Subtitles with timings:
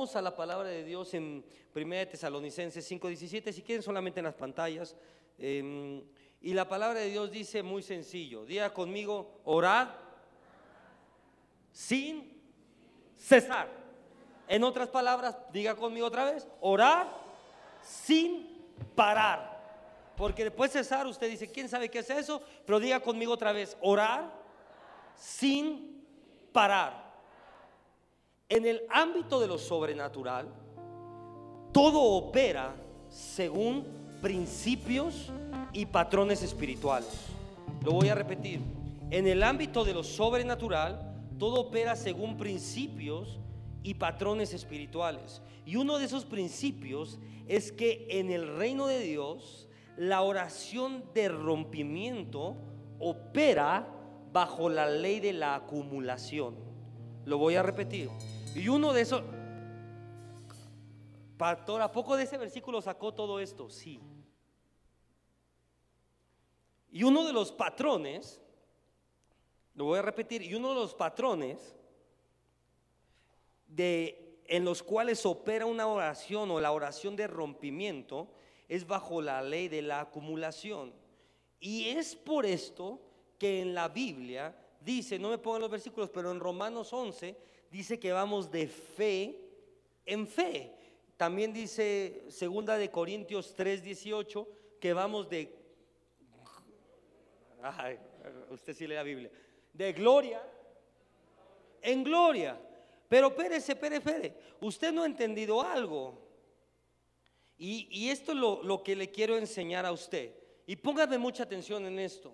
[0.00, 4.34] Vamos a la palabra de Dios en 1 Tesalonicenses 5:17, si quieren solamente en las
[4.34, 4.96] pantallas.
[5.36, 6.02] Em,
[6.40, 9.94] y la palabra de Dios dice muy sencillo, diga conmigo, orar
[11.70, 12.32] sin
[13.14, 13.68] cesar.
[14.48, 17.06] En otras palabras, diga conmigo otra vez, orar
[17.82, 18.58] sin
[18.94, 19.60] parar.
[20.16, 22.40] Porque después de cesar usted dice, ¿quién sabe qué es eso?
[22.64, 24.32] Pero diga conmigo otra vez, orar
[25.14, 26.02] sin
[26.54, 27.09] parar.
[28.50, 30.48] En el ámbito de lo sobrenatural,
[31.70, 32.74] todo opera
[33.08, 33.86] según
[34.20, 35.30] principios
[35.72, 37.26] y patrones espirituales.
[37.84, 38.60] Lo voy a repetir.
[39.12, 43.38] En el ámbito de lo sobrenatural, todo opera según principios
[43.84, 45.42] y patrones espirituales.
[45.64, 51.28] Y uno de esos principios es que en el reino de Dios, la oración de
[51.28, 52.56] rompimiento
[52.98, 53.86] opera
[54.32, 56.56] bajo la ley de la acumulación.
[57.26, 58.10] Lo voy a repetir.
[58.54, 59.22] Y uno de esos,
[61.38, 63.70] pastor, ¿a poco de ese versículo sacó todo esto?
[63.70, 64.00] Sí.
[66.90, 68.40] Y uno de los patrones,
[69.74, 71.76] lo voy a repetir, y uno de los patrones
[73.68, 78.32] de, en los cuales opera una oración o la oración de rompimiento
[78.68, 80.92] es bajo la ley de la acumulación.
[81.60, 83.00] Y es por esto
[83.38, 87.98] que en la Biblia dice, no me pongan los versículos, pero en Romanos 11 dice
[87.98, 89.36] que vamos de fe
[90.04, 90.74] en fe.
[91.16, 94.46] También dice segunda de Corintios 3:18
[94.80, 95.58] que vamos de
[98.50, 99.30] usted sí lee la Biblia.
[99.72, 100.42] De gloria
[101.82, 102.58] en gloria.
[103.08, 106.18] Pero Pérez, Pérez, usted no ha entendido algo.
[107.58, 110.34] Y, y esto es lo, lo que le quiero enseñar a usted.
[110.66, 112.32] Y póngame mucha atención en esto.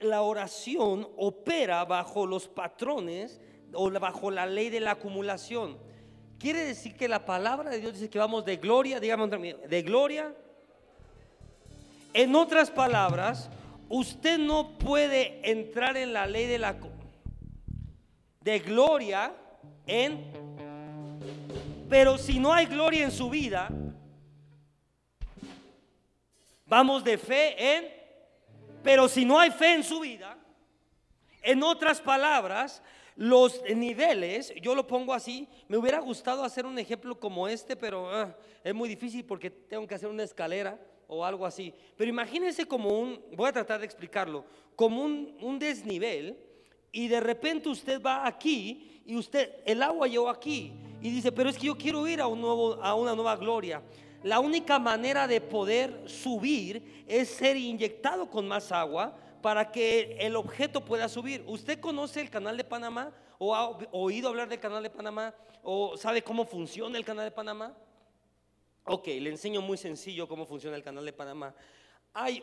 [0.00, 3.40] La oración opera bajo los patrones
[3.74, 5.78] o bajo la ley de la acumulación.
[6.38, 10.34] Quiere decir que la palabra de Dios dice que vamos de gloria, digamos, de gloria.
[12.14, 13.48] En otras palabras,
[13.88, 16.76] usted no puede entrar en la ley de la
[18.40, 19.32] de gloria
[19.86, 20.32] en
[21.88, 23.68] pero si no hay gloria en su vida,
[26.66, 28.02] vamos de fe en
[28.82, 30.36] pero si no hay fe en su vida,
[31.42, 32.82] en otras palabras,
[33.16, 38.10] los niveles, yo lo pongo así, me hubiera gustado hacer un ejemplo como este, pero
[38.10, 40.78] ah, es muy difícil porque tengo que hacer una escalera
[41.08, 41.74] o algo así.
[41.96, 46.38] Pero imagínense como un, voy a tratar de explicarlo, como un, un desnivel
[46.90, 51.50] y de repente usted va aquí y usted, el agua llegó aquí y dice, pero
[51.50, 53.82] es que yo quiero ir a, un nuevo, a una nueva gloria.
[54.22, 60.36] La única manera de poder subir es ser inyectado con más agua para que el
[60.36, 61.44] objeto pueda subir.
[61.46, 63.12] ¿Usted conoce el canal de Panamá?
[63.38, 65.34] ¿O ha oído hablar del canal de Panamá?
[65.62, 67.76] ¿O sabe cómo funciona el canal de Panamá?
[68.84, 71.54] Ok, le enseño muy sencillo cómo funciona el canal de Panamá.
[72.14, 72.42] Hay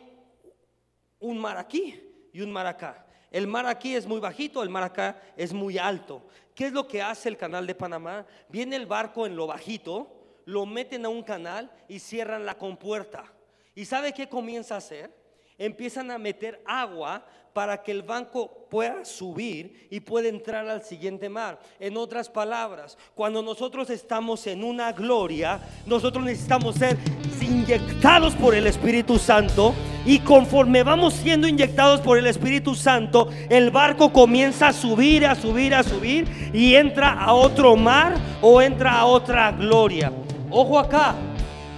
[1.18, 3.06] un mar aquí y un mar acá.
[3.30, 6.22] El mar aquí es muy bajito, el mar acá es muy alto.
[6.54, 8.26] ¿Qué es lo que hace el canal de Panamá?
[8.48, 13.32] Viene el barco en lo bajito, lo meten a un canal y cierran la compuerta.
[13.74, 15.19] ¿Y sabe qué comienza a hacer?
[15.60, 21.28] Empiezan a meter agua para que el banco pueda subir y pueda entrar al siguiente
[21.28, 21.60] mar.
[21.78, 26.96] En otras palabras, cuando nosotros estamos en una gloria, nosotros necesitamos ser
[27.42, 29.74] inyectados por el Espíritu Santo
[30.06, 35.34] y conforme vamos siendo inyectados por el Espíritu Santo, el barco comienza a subir, a
[35.34, 40.12] subir, a subir y entra a otro mar o entra a otra gloria.
[40.50, 41.14] Ojo acá,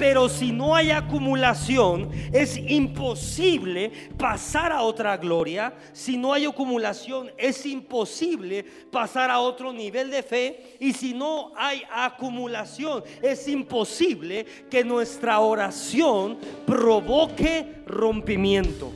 [0.03, 5.73] pero si no hay acumulación, es imposible pasar a otra gloria.
[5.93, 10.77] Si no hay acumulación, es imposible pasar a otro nivel de fe.
[10.81, 16.37] Y si no hay acumulación, es imposible que nuestra oración
[16.67, 18.91] provoque rompimiento.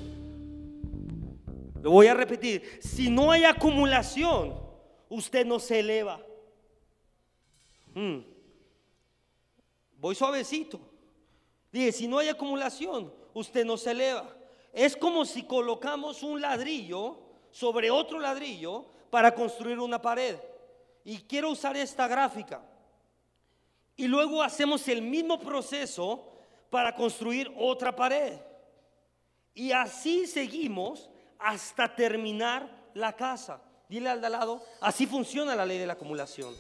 [1.83, 2.81] Lo voy a repetir.
[2.81, 4.59] Si no hay acumulación,
[5.09, 6.21] usted no se eleva.
[7.95, 8.23] Hmm.
[9.99, 10.96] Voy suavecito.
[11.77, 14.35] Dije, si no hay acumulación, usted no se eleva.
[14.73, 17.19] Es como si colocamos un ladrillo
[17.51, 20.39] sobre otro ladrillo para construir una pared.
[21.05, 22.63] Y quiero usar esta gráfica.
[23.95, 26.33] Y luego hacemos el mismo proceso
[26.71, 28.39] para construir otra pared.
[29.53, 33.61] Y así seguimos hasta terminar la casa.
[33.87, 36.55] Dile al de lado, así funciona la ley de la acumulación.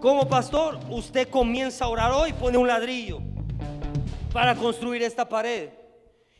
[0.00, 3.35] Como pastor, usted comienza a orar hoy, pone un ladrillo
[4.36, 5.70] para construir esta pared.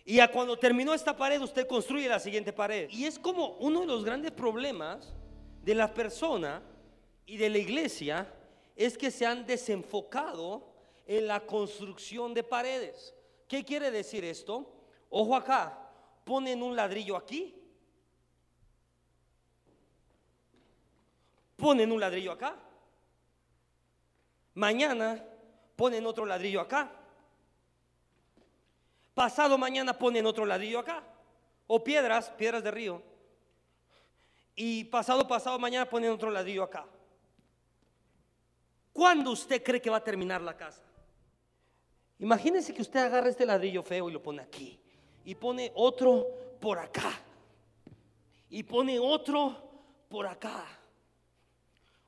[0.05, 2.91] Y a cuando terminó esta pared, usted construye la siguiente pared.
[2.91, 5.15] Y es como uno de los grandes problemas
[5.63, 6.61] de la persona
[7.25, 8.31] y de la iglesia
[8.77, 10.75] es que se han desenfocado
[11.07, 13.15] en la construcción de paredes.
[13.49, 14.71] ¿Qué quiere decir esto?
[15.09, 15.89] Ojo acá,
[16.25, 17.55] ponen un ladrillo aquí,
[21.57, 22.59] ponen un ladrillo acá,
[24.53, 25.25] mañana
[25.77, 26.96] ponen otro ladrillo acá,
[29.17, 31.03] pasado mañana ponen otro ladrillo acá,
[31.67, 33.03] o piedras, piedras de río,
[34.55, 36.85] y pasado pasado mañana ponen otro ladrillo acá.
[38.93, 40.83] ¿Cuándo usted cree que va a terminar la casa?
[42.19, 44.79] Imagínese que usted agarra este ladrillo feo y lo pone aquí.
[45.25, 46.27] Y pone otro
[46.61, 47.13] por acá.
[48.51, 49.57] Y pone otro
[50.11, 50.63] por acá.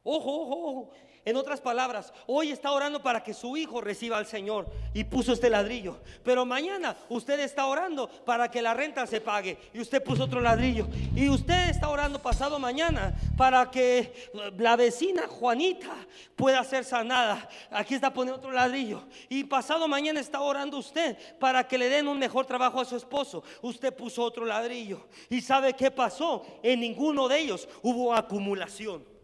[0.05, 0.91] Ojo, ojo, ojo.
[1.29, 5.35] En otras palabras, hoy está orando para que su hijo reciba al Señor y puso
[5.35, 5.99] este ladrillo.
[6.25, 10.41] Pero mañana usted está orando para que la renta se pague y usted puso otro
[10.41, 10.89] ladrillo.
[11.15, 15.95] Y usted está orando pasado mañana para que la vecina Juanita
[16.35, 17.47] pueda ser sanada.
[17.73, 19.05] Aquí está poniendo otro ladrillo.
[19.29, 22.97] Y pasado mañana está orando usted para que le den un mejor trabajo a su
[22.97, 23.45] esposo.
[23.61, 25.07] Usted puso otro ladrillo.
[25.29, 26.47] ¿Y sabe qué pasó?
[26.63, 29.18] En ninguno de ellos hubo acumulación.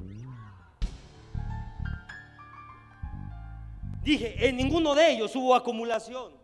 [4.05, 6.35] Dije, en ninguno de ellos hubo acumulación.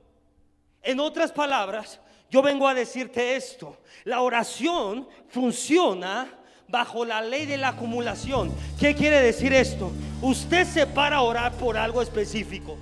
[0.82, 3.76] En otras palabras, yo vengo a decirte esto.
[4.04, 8.50] La oración funciona bajo la ley de la acumulación.
[8.78, 9.92] ¿Qué quiere decir esto?
[10.22, 12.78] Usted se para a orar por algo específico.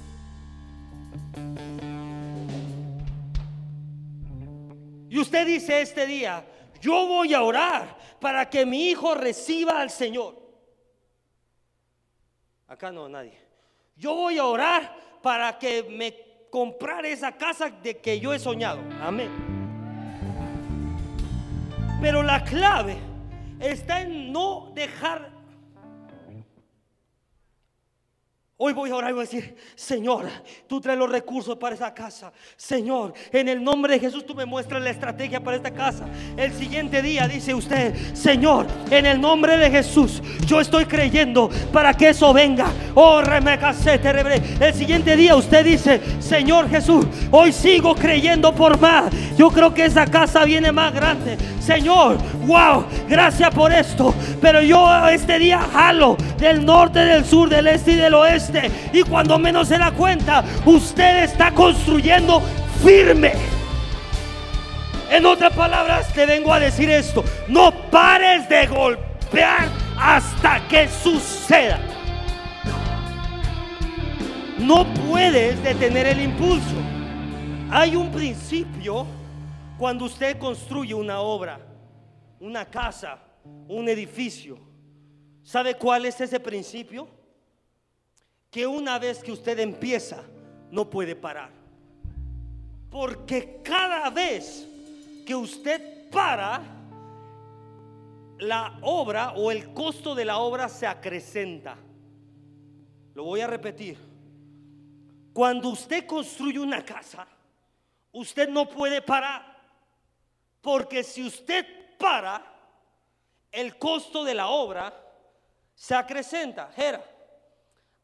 [5.10, 6.46] Y usted dice este día,
[6.80, 10.38] yo voy a orar para que mi hijo reciba al Señor.
[12.68, 13.47] Acá no, nadie.
[13.98, 16.14] Yo voy a orar para que me
[16.50, 18.80] comprar esa casa de que yo he soñado.
[19.02, 19.28] Amén.
[22.00, 22.96] Pero la clave
[23.58, 25.37] está en no dejar
[28.60, 30.26] Hoy voy a orar y voy a decir, Señor,
[30.66, 32.32] tú traes los recursos para esa casa.
[32.56, 36.06] Señor, en el nombre de Jesús tú me muestras la estrategia para esta casa.
[36.36, 41.94] El siguiente día dice usted, Señor, en el nombre de Jesús, yo estoy creyendo para
[41.94, 42.66] que eso venga.
[42.96, 49.12] Oh, El siguiente día usted dice, Señor Jesús, hoy sigo creyendo por más.
[49.36, 51.38] Yo creo que esa casa viene más grande.
[51.60, 54.12] Señor, wow, gracias por esto.
[54.40, 58.47] Pero yo este día jalo del norte, del sur, del este y del oeste
[58.92, 62.42] y cuando menos se da cuenta, usted está construyendo
[62.82, 63.32] firme.
[65.10, 69.68] En otras palabras, te vengo a decir esto, no pares de golpear
[69.98, 71.80] hasta que suceda.
[74.58, 76.76] No puedes detener el impulso.
[77.70, 79.06] Hay un principio
[79.78, 81.60] cuando usted construye una obra,
[82.40, 83.18] una casa,
[83.68, 84.58] un edificio.
[85.42, 87.08] ¿Sabe cuál es ese principio?
[88.50, 90.22] Que una vez que usted empieza,
[90.70, 91.50] no puede parar.
[92.90, 94.66] Porque cada vez
[95.26, 96.62] que usted para,
[98.38, 101.76] la obra o el costo de la obra se acrecenta.
[103.14, 103.98] Lo voy a repetir.
[105.32, 107.26] Cuando usted construye una casa,
[108.12, 109.58] usted no puede parar.
[110.60, 111.66] Porque si usted
[111.98, 112.44] para,
[113.50, 114.94] el costo de la obra
[115.74, 116.70] se acrecenta.
[116.74, 117.04] Jera,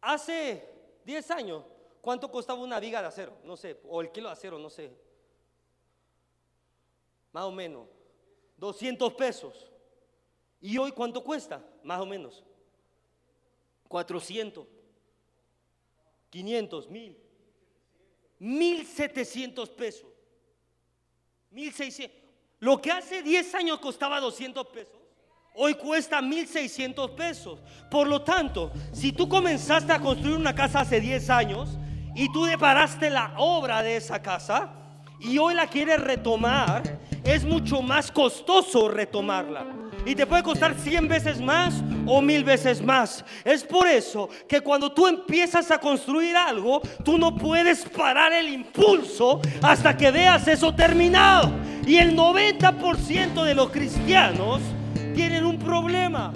[0.04, 0.62] Hace
[1.06, 1.64] 10 años,
[2.02, 3.38] ¿cuánto costaba una viga de acero?
[3.42, 4.90] No sé, o el kilo de acero, no sé.
[7.32, 7.88] Más o menos.
[8.58, 9.72] 200 pesos.
[10.60, 11.64] ¿Y hoy cuánto cuesta?
[11.82, 12.44] Más o menos.
[13.88, 14.66] 400.
[16.28, 17.18] 500, 1000.
[18.40, 20.12] 1700 pesos.
[21.50, 22.22] 1600.
[22.60, 25.03] Lo que hace 10 años costaba 200 pesos
[25.54, 27.60] hoy cuesta 1.600 pesos.
[27.90, 31.78] Por lo tanto, si tú comenzaste a construir una casa hace 10 años
[32.14, 34.72] y tú deparaste la obra de esa casa
[35.20, 36.82] y hoy la quieres retomar,
[37.22, 39.64] es mucho más costoso retomarla.
[40.04, 43.24] Y te puede costar 100 veces más o mil veces más.
[43.42, 48.50] Es por eso que cuando tú empiezas a construir algo, tú no puedes parar el
[48.50, 51.50] impulso hasta que veas eso terminado.
[51.86, 54.60] Y el 90% de los cristianos
[55.14, 56.32] tienen un problema.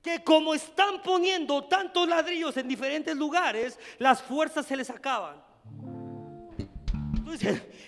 [0.00, 5.42] Que como están poniendo tantos ladrillos en diferentes lugares, las fuerzas se les acaban.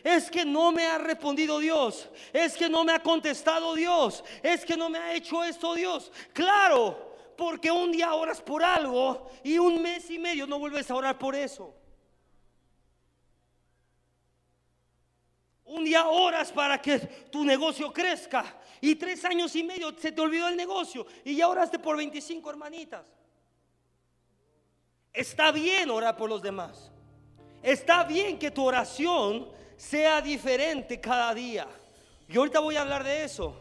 [0.02, 4.64] es que no me ha respondido Dios, es que no me ha contestado Dios, es
[4.64, 6.10] que no me ha hecho esto Dios.
[6.32, 10.96] Claro, porque un día oras por algo y un mes y medio no vuelves a
[10.96, 11.74] orar por eso.
[15.66, 16.98] Un día oras para que
[17.30, 18.44] tu negocio crezca
[18.80, 22.50] y tres años y medio se te olvidó el negocio y ya oraste por 25
[22.50, 23.06] hermanitas.
[25.12, 26.92] Está bien orar por los demás.
[27.62, 31.66] Está bien que tu oración sea diferente cada día.
[32.28, 33.58] Y ahorita voy a hablar de eso.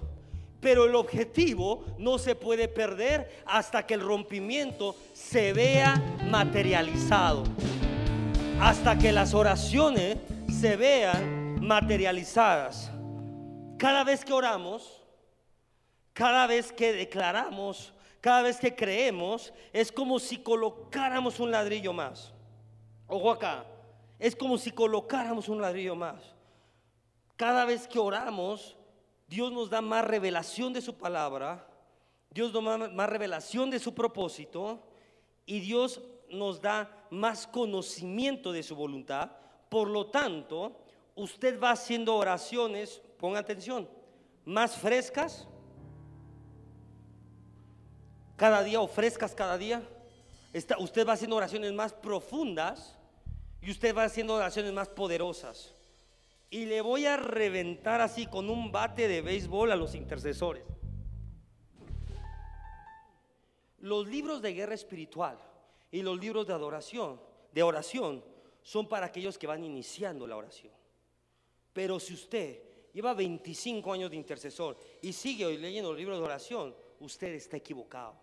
[0.59, 5.95] Pero el objetivo no se puede perder hasta que el rompimiento se vea
[6.29, 7.43] materializado.
[8.59, 10.17] Hasta que las oraciones
[10.59, 12.91] se vean materializadas.
[13.77, 15.01] Cada vez que oramos,
[16.13, 22.33] cada vez que declaramos, cada vez que creemos, es como si colocáramos un ladrillo más.
[23.07, 23.65] Ojo acá,
[24.17, 26.33] es como si colocáramos un ladrillo más.
[27.35, 28.77] Cada vez que oramos,
[29.27, 31.67] Dios nos da más revelación de su palabra,
[32.29, 34.79] Dios nos da más revelación de su propósito
[35.45, 39.31] y Dios nos da más conocimiento de su voluntad.
[39.69, 40.84] Por lo tanto,
[41.15, 43.89] usted va haciendo oraciones, ponga atención,
[44.43, 45.47] más frescas,
[48.35, 49.81] cada día o frescas cada día.
[50.79, 52.97] usted va haciendo oraciones más profundas
[53.61, 55.73] y usted va haciendo oraciones más poderosas.
[56.49, 60.63] Y le voy a reventar así con un bate de béisbol a los intercesores.
[63.79, 65.37] Los libros de guerra espiritual
[65.91, 67.19] y los libros de adoración,
[67.51, 68.23] de oración,
[68.61, 70.73] son para aquellos que van iniciando la oración.
[71.75, 72.61] Pero si usted
[72.93, 78.15] lleva 25 años de intercesor y sigue leyendo los libros de oración, usted está equivocado.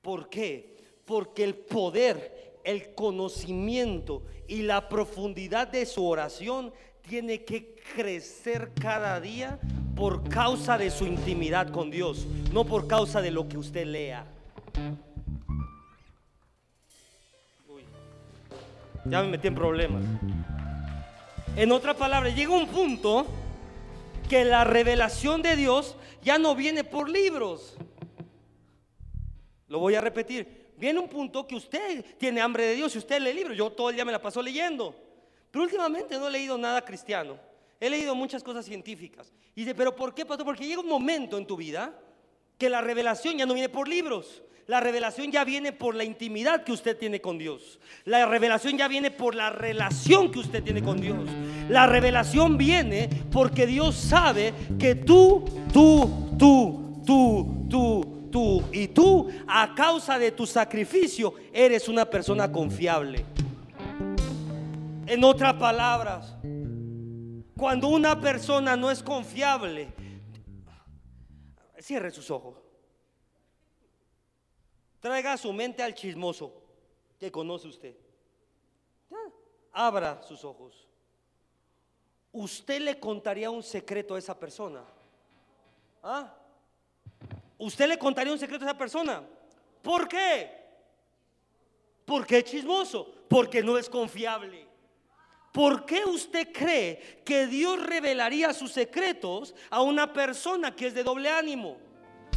[0.00, 0.76] ¿Por qué?
[1.04, 6.72] Porque el poder el conocimiento y la profundidad de su oración
[7.08, 9.58] tiene que crecer cada día
[9.96, 14.26] por causa de su intimidad con Dios, no por causa de lo que usted lea.
[19.08, 20.02] ya me metí en problemas.
[21.56, 23.26] En otra palabra, llega un punto
[24.28, 27.76] que la revelación de Dios ya no viene por libros.
[29.68, 33.20] Lo voy a repetir viene un punto que usted tiene hambre de Dios y usted
[33.20, 33.56] lee libros.
[33.56, 34.94] Yo todo el día me la paso leyendo.
[35.50, 37.38] Pero últimamente no he leído nada cristiano.
[37.80, 39.32] He leído muchas cosas científicas.
[39.54, 40.46] Y dice, pero ¿por qué, pastor?
[40.46, 41.98] Porque llega un momento en tu vida
[42.58, 44.42] que la revelación ya no viene por libros.
[44.66, 47.78] La revelación ya viene por la intimidad que usted tiene con Dios.
[48.04, 51.28] La revelación ya viene por la relación que usted tiene con Dios.
[51.68, 59.28] La revelación viene porque Dios sabe que tú, tú, tú, tú, tú, tú y tú,
[59.46, 63.24] a causa de tu sacrificio, eres una persona confiable.
[65.06, 66.34] En otras palabras,
[67.56, 69.92] cuando una persona no es confiable,
[71.78, 72.65] cierre sus ojos.
[75.06, 76.52] Traiga su mente al chismoso
[77.20, 77.94] que conoce usted.
[79.72, 80.88] Abra sus ojos.
[82.32, 84.82] ¿Usted le contaría un secreto a esa persona?
[86.02, 86.34] ¿Ah?
[87.56, 89.22] ¿Usted le contaría un secreto a esa persona?
[89.80, 90.50] ¿Por qué?
[92.04, 94.66] Porque es chismoso, porque no es confiable.
[95.52, 101.04] ¿Por qué usted cree que Dios revelaría sus secretos a una persona que es de
[101.04, 101.85] doble ánimo?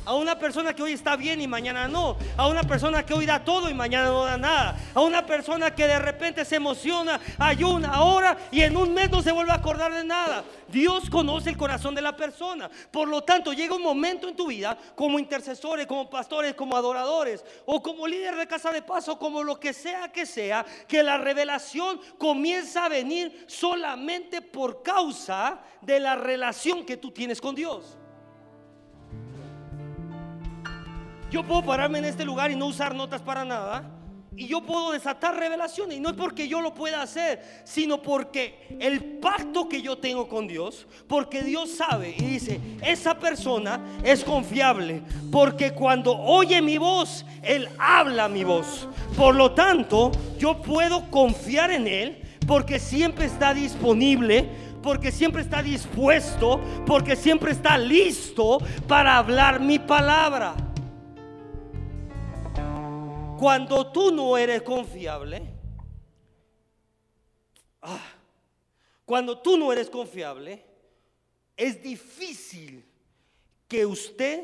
[0.05, 2.17] A una persona que hoy está bien y mañana no.
[2.35, 4.75] A una persona que hoy da todo y mañana no da nada.
[4.93, 9.21] A una persona que de repente se emociona, ayuna, ahora y en un mes no
[9.21, 10.43] se vuelve a acordar de nada.
[10.67, 12.69] Dios conoce el corazón de la persona.
[12.91, 17.43] Por lo tanto, llega un momento en tu vida como intercesores, como pastores, como adoradores
[17.65, 21.17] o como líder de casa de paso, como lo que sea que sea, que la
[21.17, 27.98] revelación comienza a venir solamente por causa de la relación que tú tienes con Dios.
[31.29, 33.83] Yo puedo pararme en este lugar y no usar notas para nada.
[34.35, 35.97] Y yo puedo desatar revelaciones.
[35.97, 40.29] Y no es porque yo lo pueda hacer, sino porque el pacto que yo tengo
[40.29, 45.01] con Dios, porque Dios sabe y dice, esa persona es confiable.
[45.31, 48.87] Porque cuando oye mi voz, Él habla mi voz.
[49.17, 54.49] Por lo tanto, yo puedo confiar en Él porque siempre está disponible
[54.81, 60.55] porque siempre está dispuesto, porque siempre está listo para hablar mi palabra.
[63.39, 65.41] Cuando tú no eres confiable,
[67.81, 68.05] ah,
[69.05, 70.61] cuando tú no eres confiable,
[71.55, 72.83] es difícil
[73.65, 74.43] que usted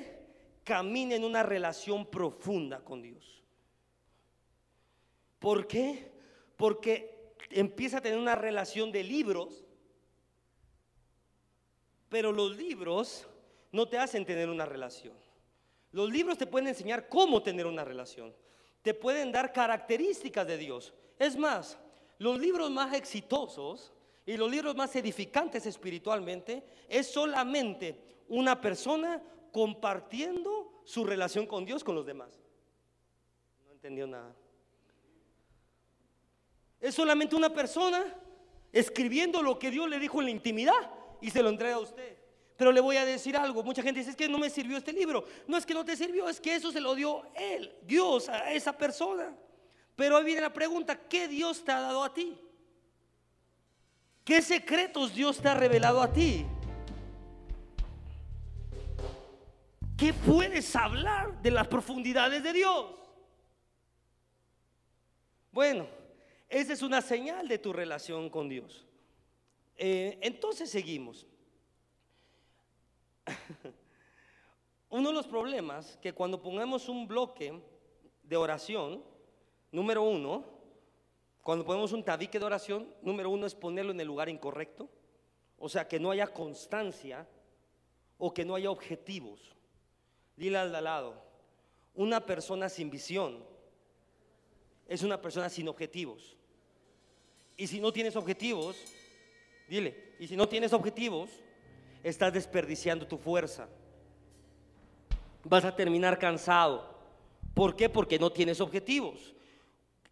[0.64, 3.44] camine en una relación profunda con Dios.
[5.40, 6.14] ¿Por qué?
[6.56, 9.66] Porque empieza a tener una relación de libros,
[12.08, 13.28] pero los libros
[13.74, 15.16] no te hacen tener una relación.
[15.92, 18.34] Los libros te pueden enseñar cómo tener una relación
[18.86, 20.94] te pueden dar características de Dios.
[21.18, 21.76] Es más,
[22.20, 23.92] los libros más exitosos
[24.28, 28.00] y los libros más edificantes espiritualmente es solamente
[28.30, 32.40] una persona compartiendo su relación con Dios con los demás.
[33.66, 34.36] No entendió nada.
[36.80, 38.06] Es solamente una persona
[38.72, 42.15] escribiendo lo que Dios le dijo en la intimidad y se lo entrega a usted.
[42.58, 44.94] Pero le voy a decir algo, mucha gente dice, es que no me sirvió este
[44.94, 45.26] libro.
[45.48, 48.52] No es que no te sirvió, es que eso se lo dio Él, Dios, a
[48.52, 49.36] esa persona.
[49.96, 52.38] Pero ahí viene la pregunta, ¿qué Dios te ha dado a ti?
[54.24, 56.46] ¿Qué secretos Dios te ha revelado a ti?
[59.98, 62.96] ¿Qué puedes hablar de las profundidades de Dios?
[65.52, 65.88] Bueno,
[66.50, 68.86] esa es una señal de tu relación con Dios.
[69.78, 71.26] Eh, entonces seguimos.
[74.90, 77.62] Uno de los problemas que cuando pongamos un bloque
[78.24, 79.04] de oración,
[79.72, 80.46] número uno,
[81.42, 84.90] cuando ponemos un tabique de oración, número uno es ponerlo en el lugar incorrecto,
[85.58, 87.28] o sea, que no haya constancia
[88.18, 89.56] o que no haya objetivos.
[90.36, 91.22] Dile al lado,
[91.94, 93.44] una persona sin visión
[94.88, 96.38] es una persona sin objetivos.
[97.58, 98.78] Y si no tienes objetivos,
[99.68, 101.30] dile, y si no tienes objetivos,
[102.10, 103.68] estás desperdiciando tu fuerza.
[105.44, 106.96] Vas a terminar cansado.
[107.56, 107.90] ¿Por qué?
[107.90, 109.34] Porque no tienes objetivos.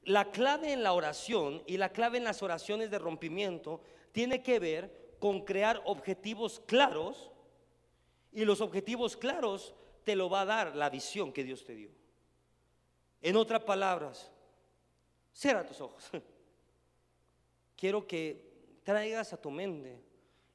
[0.04, 3.82] La clave en la oración y la clave en las oraciones de rompimiento
[4.12, 7.32] tiene que ver con crear objetivos claros
[8.32, 11.92] y los objetivos claros te lo va a dar la visión que Dios te dio.
[13.22, 14.32] En otras palabras,
[15.32, 16.10] cierra tus ojos.
[17.78, 20.02] Quiero que traigas a tu mente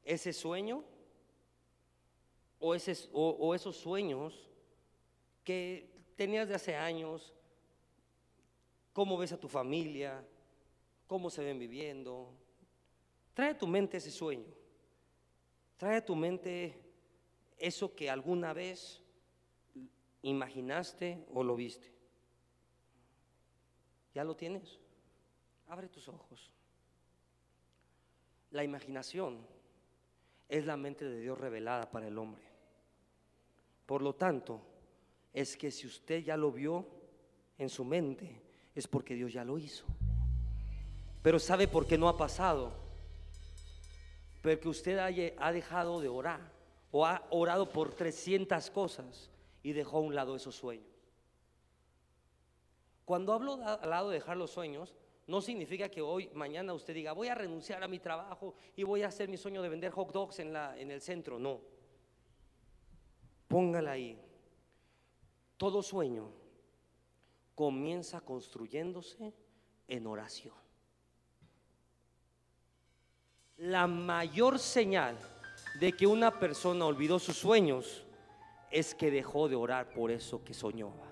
[0.02, 0.84] ese sueño
[2.60, 2.74] o,
[3.12, 4.48] o, esos sueños
[5.44, 7.32] que tenías de hace años,
[8.92, 10.24] cómo ves a tu familia,
[11.06, 12.32] cómo se ven viviendo.
[13.34, 14.52] Trae a tu mente ese sueño.
[15.76, 16.74] Trae a tu mente
[17.56, 19.00] eso que alguna vez
[20.22, 21.92] imaginaste o lo viste.
[24.14, 24.80] ¿Ya lo tienes?
[25.68, 26.50] Abre tus ojos.
[28.50, 29.46] La imaginación
[30.48, 32.47] es la mente de Dios revelada para el hombre.
[33.88, 34.60] Por lo tanto,
[35.32, 36.86] es que si usted ya lo vio
[37.56, 38.38] en su mente,
[38.74, 39.86] es porque Dios ya lo hizo.
[41.22, 42.74] Pero ¿sabe por qué no ha pasado?
[44.42, 46.52] Porque usted ha dejado de orar
[46.90, 49.30] o ha orado por 300 cosas
[49.62, 50.84] y dejó a un lado esos sueños.
[53.06, 54.94] Cuando hablo al lado de dejar los sueños,
[55.26, 59.02] no significa que hoy, mañana usted diga, voy a renunciar a mi trabajo y voy
[59.02, 61.38] a hacer mi sueño de vender hot dogs en, en el centro.
[61.38, 61.77] No.
[63.48, 64.20] Póngala ahí.
[65.56, 66.30] Todo sueño
[67.54, 69.34] comienza construyéndose
[69.88, 70.54] en oración.
[73.56, 75.18] La mayor señal
[75.80, 78.04] de que una persona olvidó sus sueños
[78.70, 81.08] es que dejó de orar por eso que soñaba.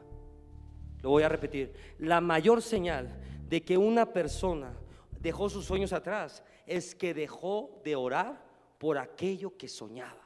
[1.03, 1.75] Lo voy a repetir.
[1.99, 4.77] La mayor señal de que una persona
[5.21, 8.45] dejó sus sueños atrás es que dejó de orar
[8.79, 10.26] por aquello que soñaba.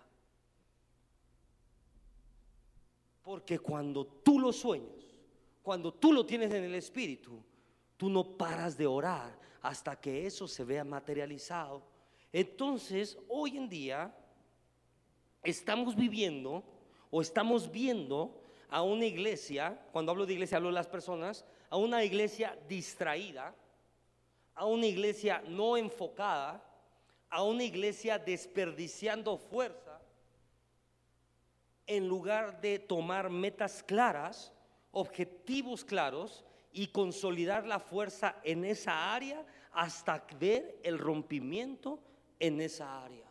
[3.30, 5.04] Porque cuando tú lo sueñas,
[5.62, 7.40] cuando tú lo tienes en el espíritu,
[7.96, 11.80] tú no paras de orar hasta que eso se vea materializado.
[12.32, 14.12] Entonces, hoy en día
[15.44, 16.64] estamos viviendo
[17.08, 21.76] o estamos viendo a una iglesia, cuando hablo de iglesia hablo de las personas, a
[21.76, 23.54] una iglesia distraída,
[24.56, 26.68] a una iglesia no enfocada,
[27.28, 29.89] a una iglesia desperdiciando fuerza
[31.90, 34.52] en lugar de tomar metas claras,
[34.92, 41.98] objetivos claros y consolidar la fuerza en esa área hasta ver el rompimiento
[42.38, 43.28] en esa área.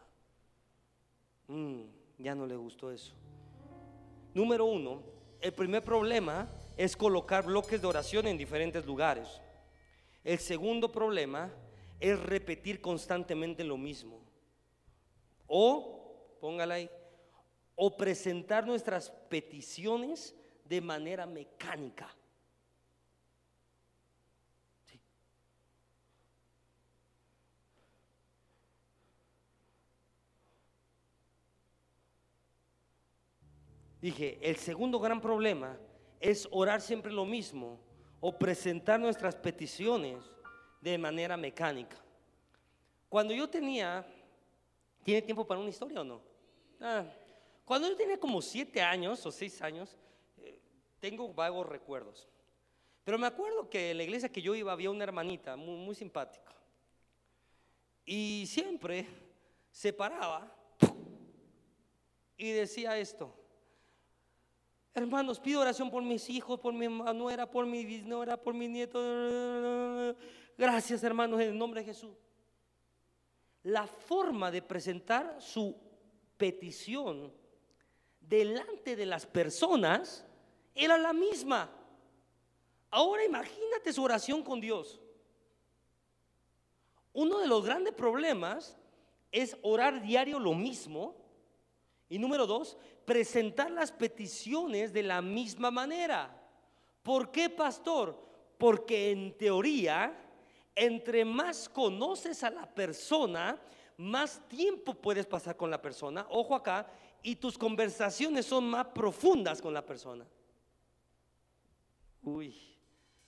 [1.48, 1.84] Mm,
[2.18, 3.14] ya no le gustó eso.
[4.34, 5.04] Número uno,
[5.40, 9.42] el primer problema es colocar bloques de oración en diferentes lugares.
[10.22, 11.50] El segundo problema
[11.98, 14.20] es repetir constantemente lo mismo.
[15.48, 16.90] O, póngala ahí,
[17.82, 22.14] o presentar nuestras peticiones de manera mecánica.
[34.02, 35.78] Dije, el segundo gran problema
[36.20, 37.80] es orar siempre lo mismo
[38.20, 40.30] o presentar nuestras peticiones
[40.82, 41.96] de manera mecánica.
[43.08, 44.06] Cuando yo tenía,
[45.02, 46.22] ¿tiene tiempo para una historia o no?
[46.82, 47.06] Ah,
[47.70, 49.96] cuando yo tenía como siete años o seis años,
[50.40, 50.60] eh,
[51.00, 52.28] tengo vagos recuerdos.
[53.04, 55.94] Pero me acuerdo que en la iglesia que yo iba había una hermanita muy, muy
[55.94, 56.52] simpática.
[58.04, 59.06] Y siempre
[59.70, 60.52] se paraba
[62.36, 63.36] y decía esto.
[64.96, 70.16] Hermanos, pido oración por mis hijos, por mi nuera, por mi bisnuera, por mi nieto.
[70.58, 72.18] Gracias, hermanos, en el nombre de Jesús.
[73.62, 75.78] La forma de presentar su
[76.36, 77.38] petición
[78.30, 80.24] delante de las personas
[80.76, 81.70] era la misma.
[82.92, 85.00] Ahora imagínate su oración con Dios.
[87.12, 88.78] Uno de los grandes problemas
[89.32, 91.16] es orar diario lo mismo.
[92.08, 96.36] Y número dos, presentar las peticiones de la misma manera.
[97.04, 98.18] ¿Por qué, pastor?
[98.58, 100.16] Porque en teoría,
[100.76, 103.60] entre más conoces a la persona,
[103.98, 106.26] más tiempo puedes pasar con la persona.
[106.30, 106.88] Ojo acá,
[107.24, 110.26] y tus conversaciones son más profundas con la persona.
[112.24, 112.56] Uy,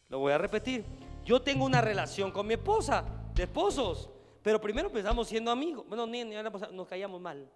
[0.09, 0.83] lo voy a repetir.
[1.25, 4.09] Yo tengo una relación con mi esposa, de esposos,
[4.41, 5.85] pero primero empezamos siendo amigos.
[5.87, 7.49] Bueno, ni, nos callamos mal.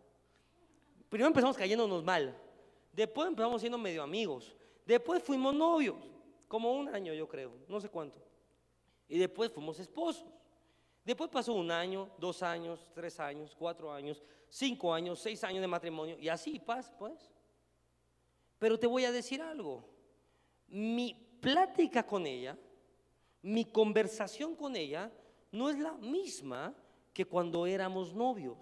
[1.09, 2.35] Primero empezamos cayéndonos mal.
[2.93, 4.55] Después empezamos siendo medio amigos.
[4.85, 5.97] Después fuimos novios,
[6.47, 8.19] como un año yo creo, no sé cuánto.
[9.07, 10.25] Y después fuimos esposos.
[11.05, 15.67] Después pasó un año, dos años, tres años, cuatro años, cinco años, seis años de
[15.67, 16.17] matrimonio.
[16.19, 17.31] Y así pasa, pues.
[18.57, 19.87] Pero te voy a decir algo.
[20.67, 22.57] Mi plática con ella,
[23.43, 25.11] mi conversación con ella,
[25.51, 26.73] no es la misma
[27.13, 28.57] que cuando éramos novios.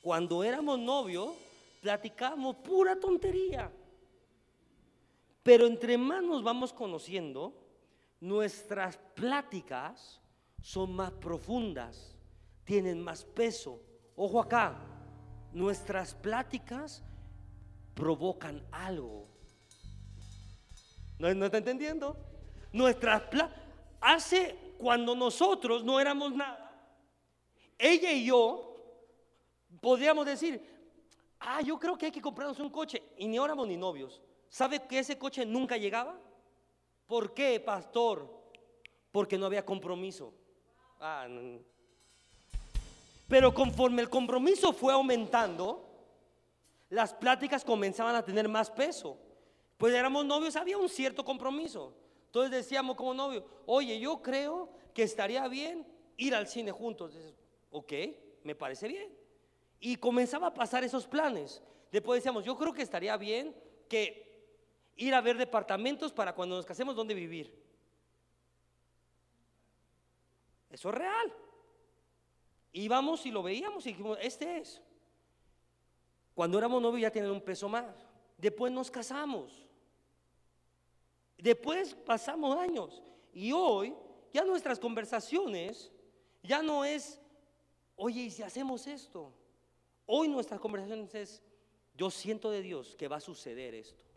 [0.00, 1.32] Cuando éramos novios,
[1.80, 3.72] platicábamos pura tontería.
[5.42, 7.59] Pero entre más nos vamos conociendo,
[8.20, 10.20] nuestras pláticas
[10.60, 12.16] son más profundas,
[12.64, 13.82] tienen más peso.
[14.14, 14.76] Ojo acá,
[15.52, 17.02] nuestras pláticas
[17.94, 19.26] provocan algo.
[21.18, 22.16] ¿No, está entendiendo?
[22.72, 23.62] Nuestras pláticas,
[24.00, 26.66] hace cuando nosotros no éramos nada,
[27.78, 28.70] ella y yo
[29.80, 30.62] podríamos decir,
[31.38, 34.20] ah, yo creo que hay que comprarnos un coche y ni éramos ni novios.
[34.48, 36.18] ¿Sabe que ese coche nunca llegaba?
[37.10, 38.24] ¿Por qué, pastor?
[39.10, 40.32] Porque no había compromiso.
[41.00, 41.26] Ah,
[43.26, 45.90] Pero conforme el compromiso fue aumentando,
[46.88, 49.18] las pláticas comenzaban a tener más peso.
[49.76, 51.92] Pues éramos novios, había un cierto compromiso.
[52.26, 55.84] Entonces decíamos como novio, oye, yo creo que estaría bien
[56.16, 57.12] ir al cine juntos.
[57.72, 57.92] ok,
[58.44, 59.12] me parece bien.
[59.80, 61.60] Y comenzaba a pasar esos planes.
[61.90, 63.52] Después decíamos, yo creo que estaría bien
[63.88, 64.29] que
[65.00, 67.58] ir a ver departamentos para cuando nos casemos dónde vivir.
[70.68, 71.34] Eso es real.
[72.72, 74.82] Íbamos y lo veíamos y dijimos, este es.
[76.34, 77.96] Cuando éramos novios ya tienen un peso más.
[78.36, 79.66] Después nos casamos.
[81.38, 83.02] Después pasamos años.
[83.32, 83.94] Y hoy
[84.34, 85.90] ya nuestras conversaciones
[86.42, 87.18] ya no es,
[87.96, 89.32] oye, ¿y si hacemos esto?
[90.04, 91.42] Hoy nuestras conversaciones es,
[91.94, 94.09] yo siento de Dios que va a suceder esto.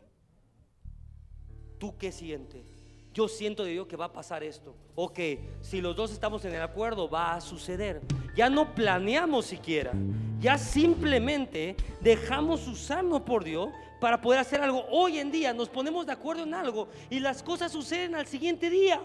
[1.84, 2.64] ¿Tú qué sientes?
[3.12, 4.74] Yo siento de Dios que va a pasar esto.
[4.94, 5.18] Ok,
[5.60, 8.00] si los dos estamos en el acuerdo, va a suceder.
[8.34, 9.92] Ya no planeamos siquiera.
[10.40, 13.68] Ya simplemente dejamos usarnos por Dios
[14.00, 14.86] para poder hacer algo.
[14.90, 18.70] Hoy en día nos ponemos de acuerdo en algo y las cosas suceden al siguiente
[18.70, 19.02] día.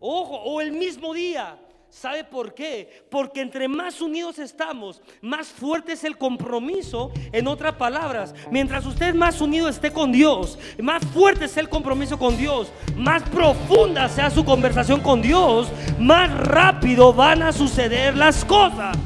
[0.00, 1.56] Ojo, o el mismo día.
[1.92, 3.04] ¿Sabe por qué?
[3.10, 7.12] Porque entre más unidos estamos, más fuerte es el compromiso.
[7.32, 12.18] En otras palabras, mientras usted más unido esté con Dios, más fuerte es el compromiso
[12.18, 18.42] con Dios, más profunda sea su conversación con Dios, más rápido van a suceder las
[18.46, 18.96] cosas.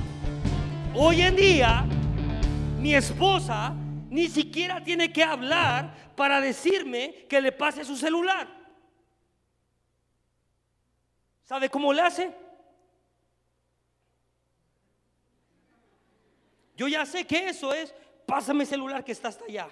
[0.94, 1.84] Hoy en día,
[2.78, 3.74] mi esposa
[4.10, 8.46] ni siquiera tiene que hablar para decirme que le pase su celular.
[11.42, 12.45] ¿Sabe cómo le hace?
[16.76, 17.94] Yo ya sé que eso es,
[18.26, 19.68] pásame el celular que está hasta allá.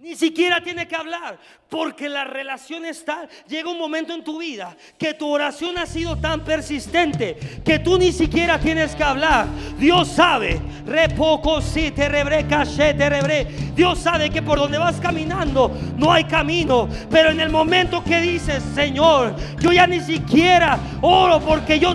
[0.00, 3.28] Ni siquiera tiene que hablar, porque la relación está.
[3.46, 7.98] Llega un momento en tu vida que tu oración ha sido tan persistente que tú
[7.98, 9.46] ni siquiera tienes que hablar.
[9.78, 13.44] Dios sabe, repoco si te rebre, te rebre.
[13.74, 18.22] Dios sabe que por donde vas caminando no hay camino, pero en el momento que
[18.22, 21.94] dices, Señor, yo ya ni siquiera oro porque yo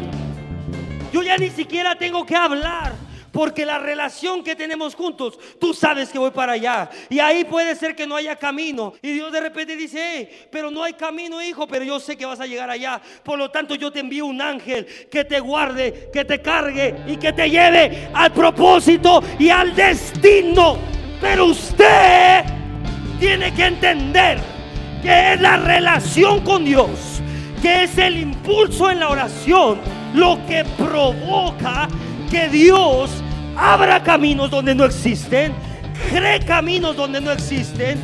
[1.15, 2.91] yo ya ni siquiera tengo que hablar.
[3.31, 6.89] Porque la relación que tenemos juntos, tú sabes que voy para allá.
[7.09, 8.93] Y ahí puede ser que no haya camino.
[9.01, 12.41] Y Dios de repente dice, pero no hay camino, hijo, pero yo sé que vas
[12.41, 13.01] a llegar allá.
[13.23, 17.15] Por lo tanto, yo te envío un ángel que te guarde, que te cargue y
[17.15, 20.77] que te lleve al propósito y al destino.
[21.21, 22.43] Pero usted
[23.19, 24.37] tiene que entender
[25.01, 27.21] que es la relación con Dios
[27.61, 31.87] que es el impulso en la oración lo que provoca
[32.29, 33.11] que Dios
[33.57, 35.53] abra caminos donde no existen,
[36.09, 37.99] cree caminos donde no existen,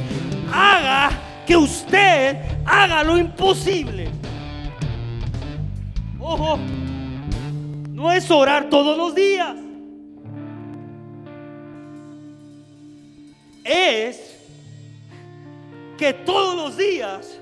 [0.54, 1.12] haga
[1.46, 4.10] que usted haga lo imposible.
[6.20, 6.58] Ojo,
[7.92, 9.56] no es orar todos los días.
[13.64, 14.38] Es
[15.98, 17.40] que todos los días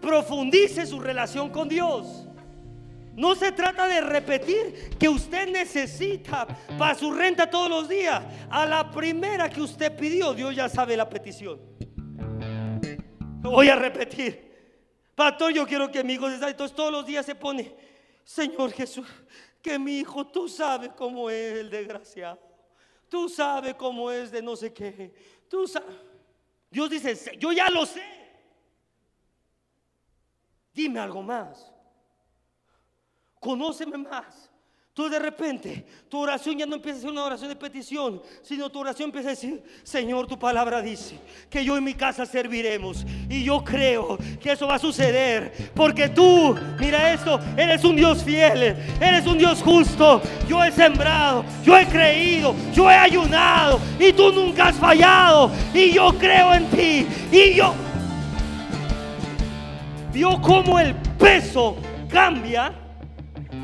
[0.00, 2.21] profundice su relación con Dios.
[3.14, 6.46] No se trata de repetir que usted necesita
[6.78, 8.22] para su renta todos los días.
[8.50, 11.60] A la primera que usted pidió, Dios ya sabe la petición.
[13.42, 14.52] Voy a repetir.
[15.14, 17.74] Pastor, yo quiero que mi hijo se Entonces todos los días se pone,
[18.24, 19.06] Señor Jesús,
[19.60, 22.40] que mi hijo, tú sabes cómo es el desgraciado.
[23.08, 25.12] Tú sabes cómo es de no sé qué.
[25.48, 25.94] Tú sabes.
[26.70, 28.02] Dios dice, yo ya lo sé.
[30.72, 31.71] Dime algo más.
[33.42, 34.48] Conóceme más.
[34.94, 38.70] Tú de repente, tu oración ya no empieza a ser una oración de petición, sino
[38.70, 41.18] tu oración empieza a decir, Señor, tu palabra dice
[41.50, 43.04] que yo en mi casa serviremos.
[43.28, 48.22] Y yo creo que eso va a suceder, porque tú, mira esto, eres un Dios
[48.22, 50.22] fiel, eres un Dios justo.
[50.46, 55.50] Yo he sembrado, yo he creído, yo he ayunado, y tú nunca has fallado.
[55.74, 57.06] Y yo creo en ti.
[57.32, 57.74] Y yo
[60.12, 61.76] vio cómo el peso
[62.08, 62.81] cambia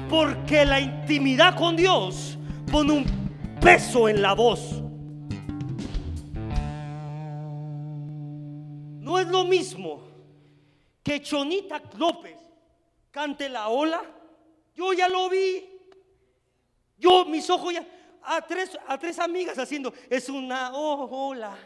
[0.08, 2.38] porque la intimidad con Dios
[2.70, 4.82] pone un peso en la voz.
[9.00, 10.02] No es lo mismo
[11.02, 12.38] que Chonita López
[13.10, 14.02] cante la ola.
[14.74, 15.64] Yo ya lo vi.
[16.98, 17.86] Yo, mis ojos ya.
[18.22, 19.92] A tres, a tres amigas haciendo.
[20.08, 21.56] Es una ola.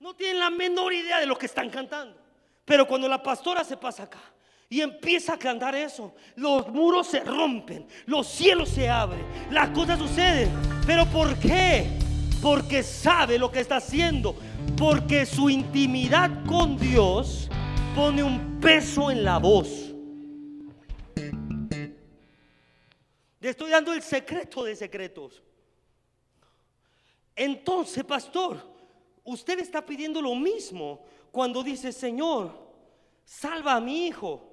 [0.00, 2.16] No tienen la menor idea de lo que están cantando.
[2.64, 4.35] Pero cuando la pastora se pasa acá
[4.68, 9.98] y empieza a cantar eso, los muros se rompen, los cielos se abren, las cosas
[9.98, 10.50] suceden.
[10.86, 11.86] Pero ¿por qué?
[12.42, 14.36] Porque sabe lo que está haciendo.
[14.76, 17.48] Porque su intimidad con Dios
[17.94, 19.94] pone un peso en la voz.
[23.40, 25.42] Le estoy dando el secreto de secretos.
[27.34, 28.60] Entonces, pastor,
[29.22, 32.66] usted está pidiendo lo mismo cuando dice, Señor,
[33.24, 34.45] salva a mi hijo.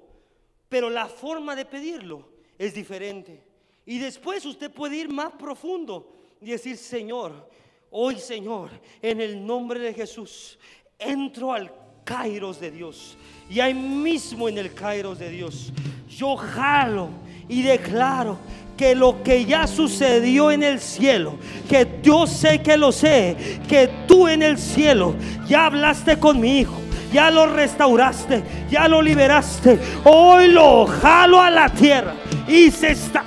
[0.74, 2.26] Pero la forma de pedirlo
[2.58, 3.40] es diferente.
[3.86, 7.48] Y después usted puede ir más profundo y decir, Señor,
[7.92, 10.58] hoy Señor, en el nombre de Jesús,
[10.98, 13.16] entro al Kairos de Dios.
[13.48, 15.72] Y ahí mismo en el Kairos de Dios,
[16.08, 17.10] yo jalo
[17.48, 18.36] y declaro
[18.76, 23.88] que lo que ya sucedió en el cielo, que yo sé que lo sé, que
[24.08, 25.14] tú en el cielo
[25.46, 26.80] ya hablaste con mi hijo,
[27.14, 29.78] ya lo restauraste, ya lo liberaste.
[30.04, 32.12] Hoy lo jalo a la tierra
[32.48, 33.24] y se está.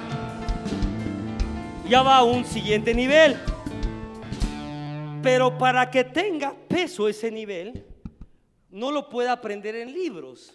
[1.88, 3.38] Ya va a un siguiente nivel.
[5.24, 7.86] Pero para que tenga peso ese nivel,
[8.70, 10.54] no lo puede aprender en libros,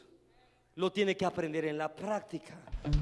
[0.75, 2.55] lo tiene que aprender en la práctica.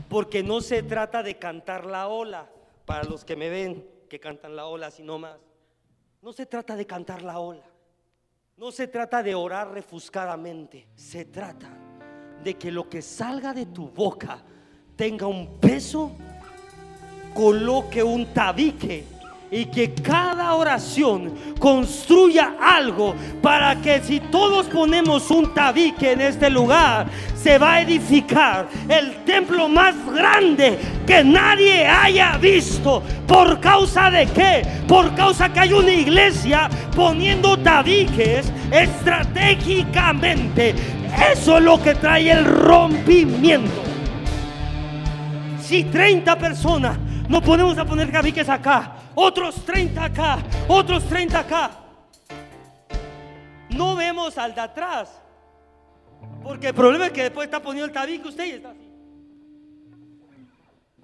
[0.08, 2.48] Porque no se trata de cantar la ola,
[2.86, 5.38] para los que me ven que cantan la ola, sino más.
[6.22, 7.69] No se trata de cantar la ola.
[8.60, 11.66] No se trata de orar refuscadamente, se trata
[12.44, 14.42] de que lo que salga de tu boca
[14.96, 16.12] tenga un peso,
[17.32, 19.06] coloque un tabique
[19.50, 26.48] y que cada oración construya algo para que si todos ponemos un tabique en este
[26.48, 33.02] lugar, se va a edificar el templo más grande que nadie haya visto.
[33.26, 34.62] ¿Por causa de qué?
[34.86, 40.74] Por causa que hay una iglesia poniendo tabiques estratégicamente.
[41.32, 43.82] Eso es lo que trae el rompimiento.
[45.60, 46.96] Si 30 personas
[47.30, 51.70] nos ponemos a poner tabiques acá, otros 30 acá, otros 30 acá.
[53.68, 55.22] No vemos al de atrás.
[56.42, 58.90] Porque el problema es que después está poniendo el tabique usted y está así.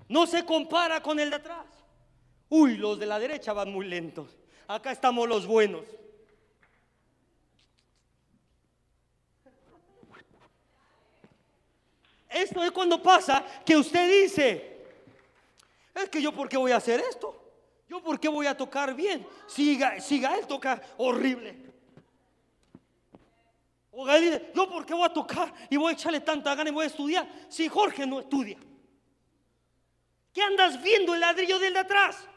[0.09, 1.65] No se compara con el de atrás.
[2.49, 4.37] Uy, los de la derecha van muy lentos.
[4.67, 5.85] Acá estamos los buenos.
[12.29, 14.76] Esto es cuando pasa que usted dice,
[16.03, 17.43] es que yo por qué voy a hacer esto.
[17.89, 19.27] ¿Yo por qué voy a tocar bien?
[19.47, 21.57] Si, si Gael toca horrible.
[23.93, 26.71] O Gael dice, ¿yo por qué voy a tocar y voy a echarle tanta gana
[26.71, 28.59] y voy a estudiar si Jorge no estudia?
[30.33, 32.29] ¿Qué andas viendo el ladrillo del de atrás?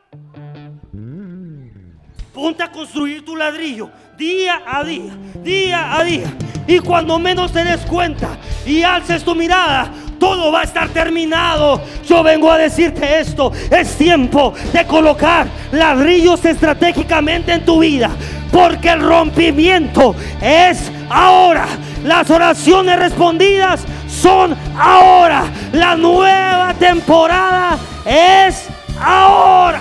[2.34, 6.38] Ponte a construir tu ladrillo día a día, día a día.
[6.68, 11.82] Y cuando menos te des cuenta y alces tu mirada, todo va a estar terminado.
[12.08, 13.52] Yo vengo a decirte esto.
[13.72, 18.12] Es tiempo de colocar ladrillos estratégicamente en tu vida.
[18.52, 21.68] Porque el rompimiento es ahora.
[22.04, 25.46] Las oraciones respondidas son ahora.
[25.72, 28.68] La nueva temporada es
[29.00, 29.80] ahora.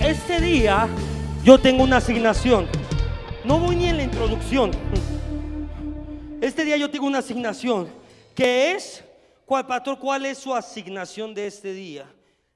[0.00, 0.88] Este día
[1.44, 2.66] yo tengo una asignación.
[3.44, 4.70] No voy ni en la introducción.
[6.40, 7.92] Este día yo tengo una asignación
[8.34, 9.04] que es,
[9.44, 12.10] ¿cuál, pastor, cuál es su asignación de este día?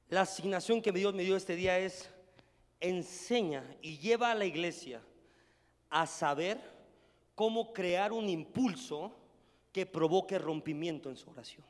[0.08, 2.08] La asignación que Dios me dio este día es,
[2.80, 5.02] enseña y lleva a la iglesia
[5.90, 6.58] a saber
[7.34, 9.14] cómo crear un impulso
[9.70, 11.64] que provoque rompimiento en su oración.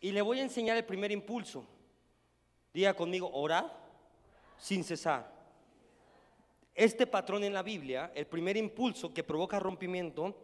[0.00, 1.64] Y le voy a enseñar el primer impulso.
[2.74, 3.72] Diga conmigo, orar
[4.58, 5.41] sin cesar.
[6.74, 10.34] Este patrón en la Biblia, el primer impulso que provoca rompimiento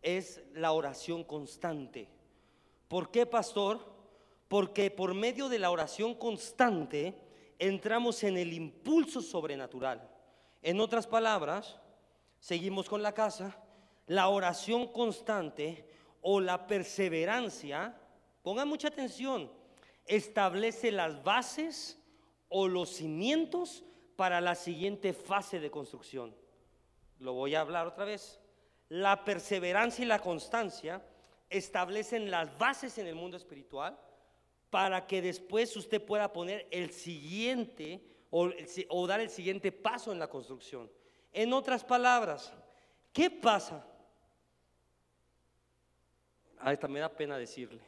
[0.00, 2.08] es la oración constante.
[2.88, 3.92] ¿Por qué, pastor?
[4.48, 7.14] Porque por medio de la oración constante
[7.58, 10.10] entramos en el impulso sobrenatural.
[10.62, 11.78] En otras palabras,
[12.38, 13.58] seguimos con la casa,
[14.06, 15.86] la oración constante
[16.22, 17.94] o la perseverancia,
[18.42, 19.50] pongan mucha atención,
[20.06, 21.98] establece las bases
[22.48, 23.84] o los cimientos
[24.16, 26.34] para la siguiente fase de construcción.
[27.18, 28.40] Lo voy a hablar otra vez.
[28.88, 31.02] La perseverancia y la constancia
[31.48, 33.98] establecen las bases en el mundo espiritual
[34.70, 40.28] para que después usted pueda poner el siguiente o, dar el siguiente paso en la
[40.28, 40.90] construcción.
[41.32, 42.52] En otras palabras,
[43.12, 43.86] ¿qué pasa?
[46.58, 47.80] A esta me da pena decirle.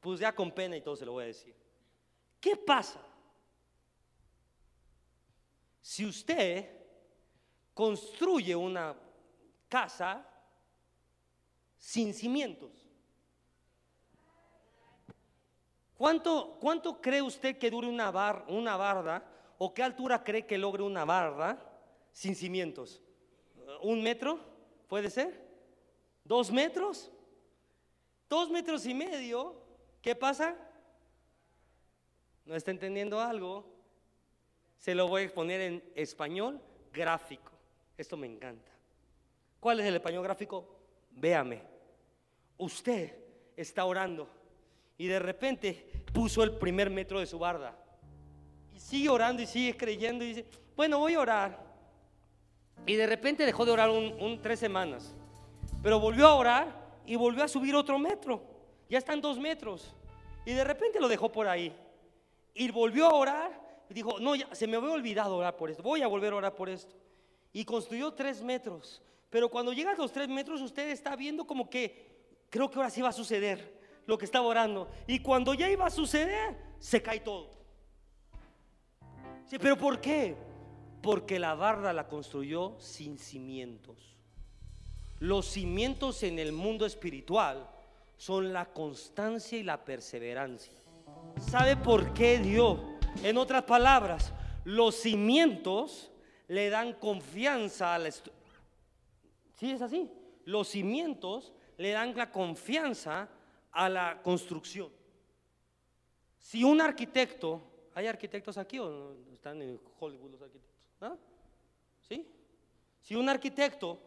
[0.00, 1.54] Pues ya con pena y todo se lo voy a decir.
[2.40, 3.00] ¿Qué pasa
[5.82, 6.70] si usted
[7.74, 8.96] construye una
[9.68, 10.24] casa
[11.76, 12.86] sin cimientos,
[15.98, 19.24] ¿cuánto, cuánto cree usted que dure una, bar, una barda
[19.58, 21.58] o qué altura cree que logre una barda
[22.12, 23.02] sin cimientos?
[23.82, 24.38] ¿Un metro?
[24.86, 25.50] ¿Puede ser?
[26.24, 27.10] ¿Dos metros?
[28.28, 29.60] ¿Dos metros y medio?
[30.00, 30.56] ¿Qué pasa?
[32.44, 33.71] ¿No está entendiendo algo?
[34.82, 36.60] Se lo voy a exponer en español
[36.92, 37.52] gráfico.
[37.96, 38.72] Esto me encanta.
[39.60, 40.76] ¿Cuál es el español gráfico?
[41.12, 41.62] Véame.
[42.58, 43.14] Usted
[43.56, 44.28] está orando
[44.98, 47.78] y de repente puso el primer metro de su barda.
[48.74, 51.64] Y sigue orando y sigue creyendo y dice, bueno, voy a orar.
[52.84, 55.14] Y de repente dejó de orar un, tres semanas.
[55.80, 58.42] Pero volvió a orar y volvió a subir otro metro.
[58.88, 59.94] Ya están dos metros.
[60.44, 61.72] Y de repente lo dejó por ahí.
[62.52, 63.61] Y volvió a orar
[63.92, 66.54] dijo, no, ya, se me había olvidado orar por esto, voy a volver a orar
[66.54, 66.94] por esto.
[67.52, 69.02] Y construyó tres metros.
[69.30, 72.12] Pero cuando llega a los tres metros, usted está viendo como que
[72.50, 74.88] creo que ahora sí va a suceder lo que estaba orando.
[75.06, 77.50] Y cuando ya iba a suceder, se cae todo.
[79.46, 80.36] Sí, pero ¿por qué?
[81.02, 84.16] Porque la barda la construyó sin cimientos.
[85.18, 87.68] Los cimientos en el mundo espiritual
[88.16, 90.74] son la constancia y la perseverancia.
[91.38, 92.80] ¿Sabe por qué Dios
[93.22, 94.32] en otras palabras,
[94.64, 96.10] los cimientos
[96.48, 100.10] le dan confianza a la ¿Sí es así?
[100.44, 103.28] Los cimientos le dan la confianza
[103.70, 104.90] a la construcción.
[106.38, 107.62] Si un arquitecto,
[107.94, 110.76] ¿hay arquitectos aquí o están en Hollywood los arquitectos?
[111.00, 111.16] ¿Ah?
[112.08, 112.26] ¿Sí?
[113.00, 113.98] Si un arquitecto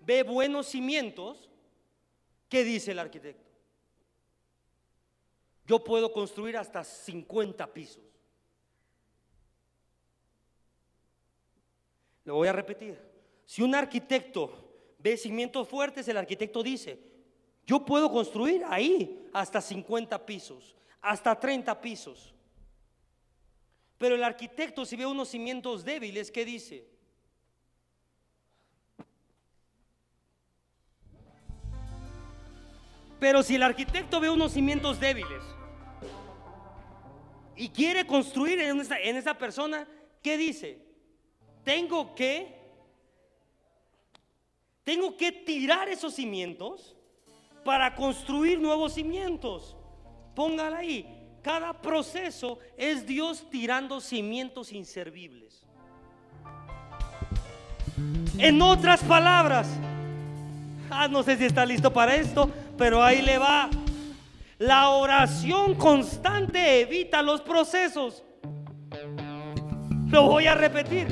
[0.00, 1.50] ve buenos cimientos,
[2.48, 3.49] ¿qué dice el arquitecto?
[5.70, 8.02] Yo puedo construir hasta 50 pisos.
[12.24, 12.98] Lo voy a repetir.
[13.46, 14.50] Si un arquitecto
[14.98, 16.98] ve cimientos fuertes, el arquitecto dice,
[17.64, 22.34] yo puedo construir ahí hasta 50 pisos, hasta 30 pisos.
[23.96, 26.84] Pero el arquitecto si ve unos cimientos débiles, ¿qué dice?
[33.20, 35.59] Pero si el arquitecto ve unos cimientos débiles,
[37.56, 39.86] y quiere construir en esa, en esa persona,
[40.22, 40.78] ¿qué dice?
[41.64, 42.54] Tengo que,
[44.84, 46.96] tengo que tirar esos cimientos
[47.64, 49.76] para construir nuevos cimientos.
[50.34, 51.06] Póngala ahí.
[51.42, 55.66] Cada proceso es Dios tirando cimientos inservibles.
[58.38, 59.68] En otras palabras,
[60.90, 63.68] ah, no sé si está listo para esto, pero ahí le va.
[64.60, 68.22] La oración constante evita los procesos.
[70.10, 71.06] Lo voy a repetir.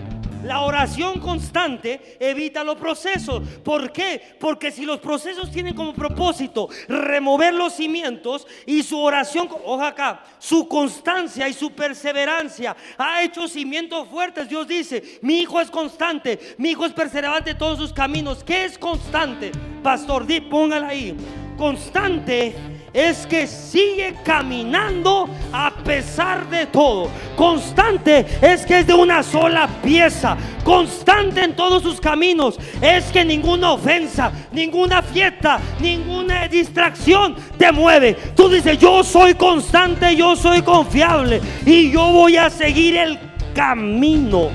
[0.45, 3.43] La oración constante evita los procesos.
[3.65, 4.37] ¿Por qué?
[4.39, 10.25] Porque si los procesos tienen como propósito remover los cimientos y su oración, oja acá,
[10.39, 14.51] su constancia y su perseverancia ha hecho cimientos fuertes.
[14.51, 18.45] Dios dice, mi hijo es constante, mi hijo es perseverante en todos sus caminos.
[18.45, 19.53] ¿Qué es constante?
[19.83, 21.17] Pastor, di, póngala ahí.
[21.57, 27.09] Constante es que sigue caminando a pesar de todo.
[27.37, 30.37] Constante es que es de una sola pieza.
[30.65, 32.59] Constante en todos sus caminos.
[32.83, 38.15] Es que ninguna ofensa, ninguna fiesta, ninguna distracción te mueve.
[38.35, 43.19] Tú dices, yo soy constante, yo soy confiable y yo voy a seguir el
[43.55, 44.51] camino.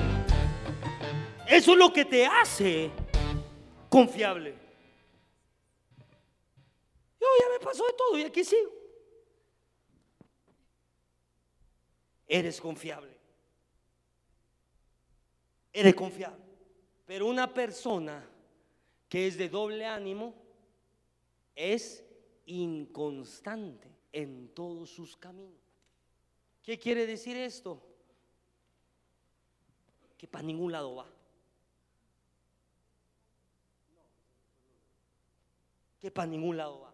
[1.47, 2.91] Eso es lo que te hace
[3.87, 4.62] confiable.
[7.23, 8.69] Yo ya me pasó de todo y aquí sigo.
[12.27, 13.17] Eres confiable.
[15.71, 16.43] Eres confiable.
[17.05, 18.29] Pero una persona
[19.07, 20.35] que es de doble ánimo
[21.55, 22.03] es
[22.45, 25.61] inconstante en todos sus caminos.
[26.61, 27.81] ¿Qué quiere decir esto?
[30.17, 31.07] Que para ningún lado va.
[36.01, 36.92] Que para ningún lado va.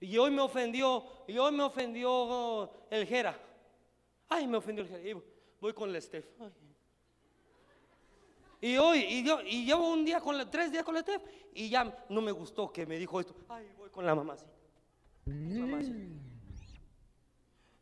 [0.00, 3.38] Y hoy me ofendió, y hoy me ofendió el Jera.
[4.28, 5.08] Ay, me ofendió el Jera.
[5.08, 5.22] Y
[5.60, 6.26] voy con el Steph.
[8.62, 11.22] Y hoy, y, yo, y llevo un día con la, tres días con la Steph,
[11.54, 13.34] y ya no me gustó que me dijo esto.
[13.48, 14.50] Ay, voy con la mamacita.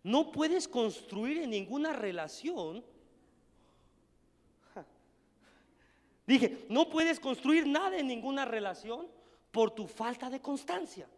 [0.02, 2.84] No puedes construir en ninguna relación.
[6.26, 9.08] Dije, no puedes construir nada en ninguna relación
[9.50, 11.08] por tu falta de constancia.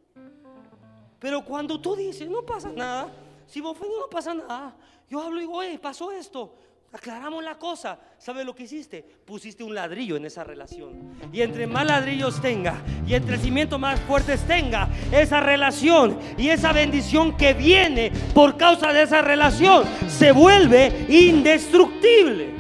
[1.21, 3.09] Pero cuando tú dices, no pasa nada,
[3.47, 4.75] si me ofendo no pasa nada,
[5.09, 6.55] yo hablo y digo, oye, pasó esto,
[6.93, 7.99] aclaramos la cosa.
[8.19, 9.03] ¿Sabes lo que hiciste?
[9.03, 11.15] Pusiste un ladrillo en esa relación.
[11.33, 16.73] Y entre más ladrillos tenga y entre cimientos más fuertes tenga esa relación y esa
[16.73, 22.55] bendición que viene por causa de esa relación, se vuelve indestructible.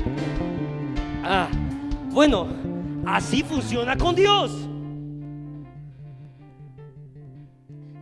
[1.24, 1.48] Ah,
[2.11, 2.46] bueno,
[3.06, 4.66] así funciona con Dios.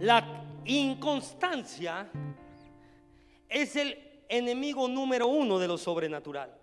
[0.01, 0.38] La
[0.69, 2.09] inconstancia
[3.49, 6.55] es el enemigo número uno de lo sobrenatural.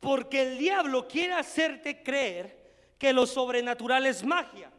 [0.00, 4.70] Porque el diablo quiere hacerte creer que lo sobrenatural es magia.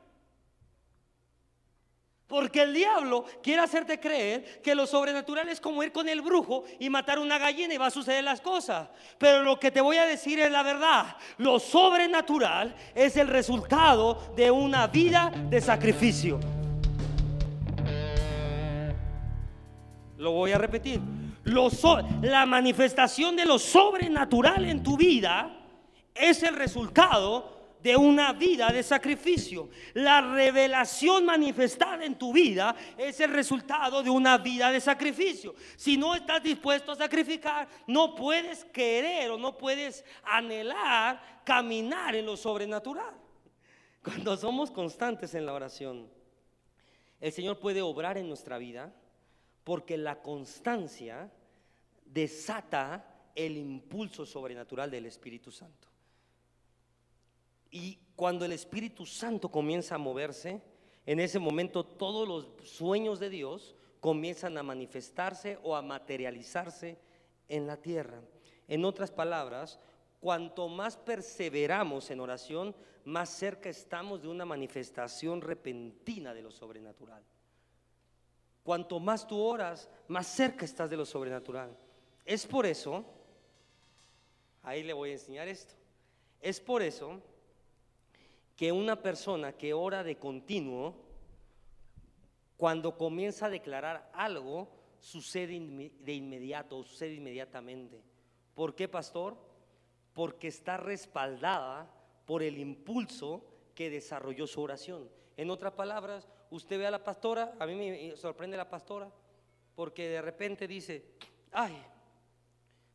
[2.27, 6.65] Porque el diablo quiere hacerte creer que lo sobrenatural es como ir con el brujo
[6.77, 8.89] y matar una gallina y va a suceder las cosas.
[9.17, 11.15] Pero lo que te voy a decir es la verdad.
[11.37, 16.56] Lo sobrenatural es el resultado de una vida de sacrificio.
[20.17, 20.99] Lo voy a repetir.
[22.21, 25.57] la manifestación de lo sobrenatural en tu vida
[26.13, 29.69] es el resultado de una vida de sacrificio.
[29.93, 35.53] La revelación manifestada en tu vida es el resultado de una vida de sacrificio.
[35.75, 42.25] Si no estás dispuesto a sacrificar, no puedes querer o no puedes anhelar caminar en
[42.25, 43.13] lo sobrenatural.
[44.03, 46.09] Cuando somos constantes en la oración,
[47.19, 48.93] el Señor puede obrar en nuestra vida
[49.67, 51.29] porque la constancia
[52.05, 53.05] desata
[53.35, 55.89] el impulso sobrenatural del Espíritu Santo.
[57.69, 60.61] Y cuando el Espíritu Santo comienza a moverse,
[61.05, 66.97] en ese momento todos los sueños de Dios comienzan a manifestarse o a materializarse
[67.49, 68.21] en la tierra.
[68.69, 69.81] En otras palabras,
[70.21, 77.21] cuanto más perseveramos en oración, más cerca estamos de una manifestación repentina de lo sobrenatural.
[78.67, 81.73] Cuanto más tú oras, más cerca estás de lo sobrenatural.
[82.25, 83.05] Es por eso,
[84.61, 85.73] ahí le voy a enseñar esto,
[86.41, 87.21] es por eso
[88.57, 90.95] que una persona que ora de continuo,
[92.57, 94.67] cuando comienza a declarar algo,
[94.99, 95.57] sucede
[96.01, 98.01] de inmediato, sucede inmediatamente.
[98.53, 99.37] ¿Por qué, pastor?
[100.11, 101.89] Porque está respaldada
[102.25, 105.09] por el impulso que desarrolló su oración.
[105.37, 109.09] En otras palabras, usted ve a la pastora, a mí me sorprende la pastora,
[109.75, 111.03] porque de repente dice,
[111.51, 111.75] ay,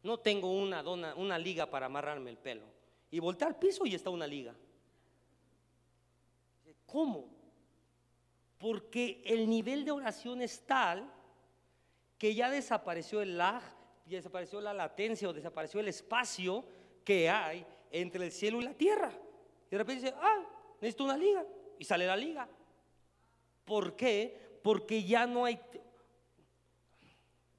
[0.03, 2.65] no tengo una, dona, una liga para amarrarme el pelo.
[3.11, 4.55] Y voltea al piso y está una liga.
[6.87, 7.29] ¿Cómo?
[8.59, 11.11] Porque el nivel de oración es tal
[12.19, 13.63] que ya desapareció el lag,
[14.17, 16.65] desapareció la latencia o desapareció el espacio
[17.05, 19.13] que hay entre el cielo y la tierra.
[19.67, 20.45] Y de repente dice, ah,
[20.81, 21.45] necesito una liga.
[21.79, 22.49] Y sale la liga.
[23.65, 24.59] ¿Por qué?
[24.63, 25.61] Porque ya no hay...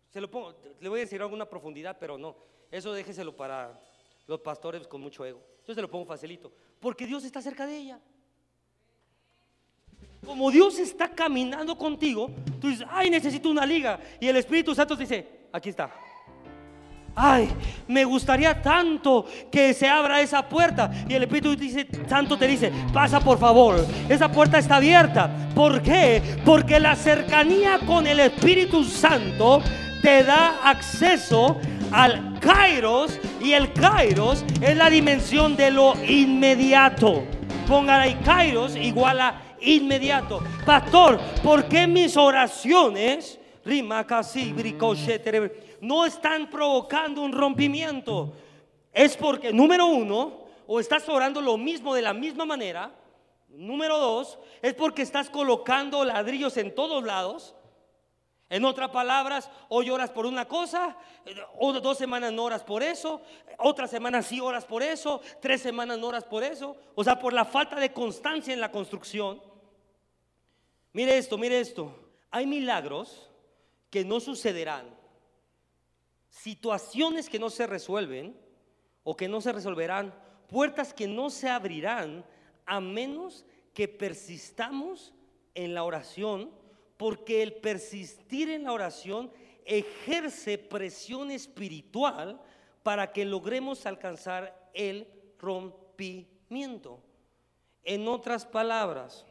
[0.09, 2.35] Se lo pongo, le voy a decir alguna profundidad, pero no.
[2.69, 3.79] Eso déjeselo para
[4.27, 5.41] los pastores con mucho ego.
[5.67, 6.51] Yo se lo pongo facilito.
[6.79, 7.99] Porque Dios está cerca de ella.
[10.25, 12.29] Como Dios está caminando contigo,
[12.61, 13.99] tú dices, ay, necesito una liga.
[14.19, 15.93] Y el Espíritu Santo dice, aquí está.
[17.15, 17.47] Ay,
[17.87, 20.91] me gustaría tanto que se abra esa puerta.
[21.07, 23.85] Y el Espíritu dice, Santo te dice, pasa por favor.
[24.09, 25.29] Esa puerta está abierta.
[25.53, 26.21] ¿Por qué?
[26.43, 29.61] Porque la cercanía con el Espíritu Santo
[30.01, 31.59] te da acceso
[31.91, 33.19] al Kairos.
[33.39, 37.25] Y el Kairos es la dimensión de lo inmediato.
[37.67, 40.43] Pongan ahí Kairos igual a inmediato.
[40.65, 44.51] Pastor, ¿por qué mis oraciones, rima casi
[45.83, 48.33] no están provocando un rompimiento?
[48.93, 52.91] Es porque, número uno, o estás orando lo mismo de la misma manera.
[53.49, 57.53] Número dos, es porque estás colocando ladrillos en todos lados.
[58.49, 60.95] En otras palabras, hoy oras por una cosa,
[61.59, 63.21] o dos semanas no oras por eso,
[63.57, 66.77] otra semana sí oras por eso, tres semanas no oras por eso.
[66.95, 69.41] O sea, por la falta de constancia en la construcción.
[70.93, 71.93] Mire esto, mire esto.
[72.31, 73.29] Hay milagros
[73.89, 74.92] que no sucederán.
[76.33, 78.35] Situaciones que no se resuelven
[79.03, 80.15] o que no se resolverán.
[80.47, 82.25] Puertas que no se abrirán
[82.65, 85.13] a menos que persistamos
[85.53, 86.49] en la oración.
[86.97, 89.31] Porque el persistir en la oración
[89.63, 92.41] ejerce presión espiritual
[92.81, 95.07] para que logremos alcanzar el
[95.37, 96.99] rompimiento.
[97.83, 99.23] En otras palabras,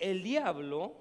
[0.00, 0.96] el diablo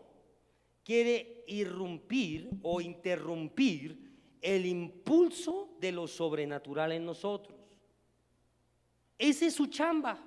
[0.83, 4.08] quiere irrumpir o interrumpir
[4.41, 7.57] el impulso de lo sobrenatural en nosotros.
[9.17, 10.17] Ese es su chamba.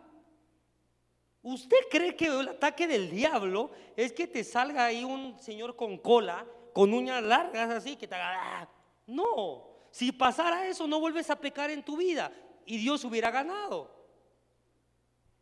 [1.43, 5.99] ¿Usted cree que el ataque del diablo es que te salga ahí un señor con
[5.99, 8.61] cola, con uñas largas así, que te haga...
[8.61, 8.69] ¡ah!
[9.07, 12.33] No, si pasara eso no vuelves a pecar en tu vida
[12.65, 13.91] y Dios hubiera ganado.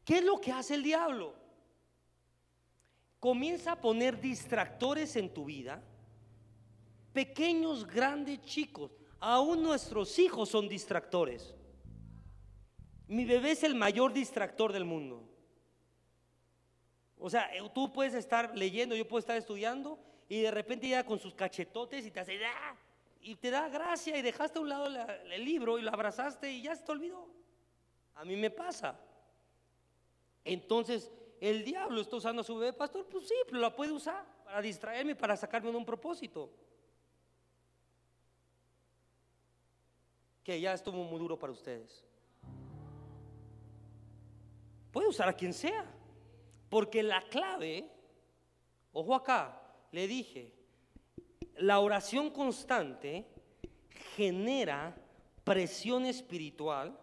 [0.05, 1.41] ¿Qué es lo que hace el diablo?
[3.21, 5.83] comienza a poner distractores en tu vida,
[7.13, 8.93] pequeños, grandes, chicos.
[9.19, 11.55] Aún nuestros hijos son distractores.
[13.07, 15.29] Mi bebé es el mayor distractor del mundo.
[17.19, 19.99] O sea, eh, tú puedes estar leyendo, yo puedo estar estudiando
[20.29, 22.77] y de repente llega con sus cachetotes y te hace ¡ah!
[23.21, 26.63] y te da gracia y dejaste a un lado el libro y lo abrazaste y
[26.63, 27.29] ya se te olvidó.
[28.15, 28.99] A mí me pasa.
[30.45, 34.25] Entonces, el diablo está usando a su bebé, pastor, pues sí, pero la puede usar
[34.45, 36.51] para distraerme, para sacarme de un propósito.
[40.45, 42.05] Que ya estuvo muy duro para ustedes.
[44.93, 45.85] Puede usar a quien sea,
[46.69, 47.89] porque la clave,
[48.93, 49.61] ojo acá,
[49.93, 50.53] le dije,
[51.57, 53.27] la oración constante
[54.17, 54.97] genera
[55.45, 56.99] presión espiritual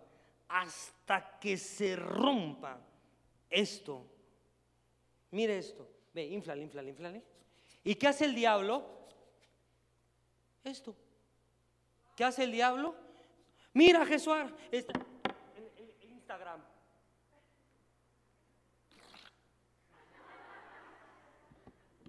[0.50, 2.80] hasta que se rompa
[3.50, 4.18] esto
[5.32, 5.88] Mire esto.
[6.14, 7.24] Ve, inflale, inflale, inflale.
[7.84, 8.86] ¿Y qué hace el diablo?
[10.64, 10.96] Esto.
[12.16, 12.96] ¿Qué hace el diablo?
[13.78, 14.34] Mira, Jesús,
[14.72, 14.86] en
[16.10, 16.60] Instagram.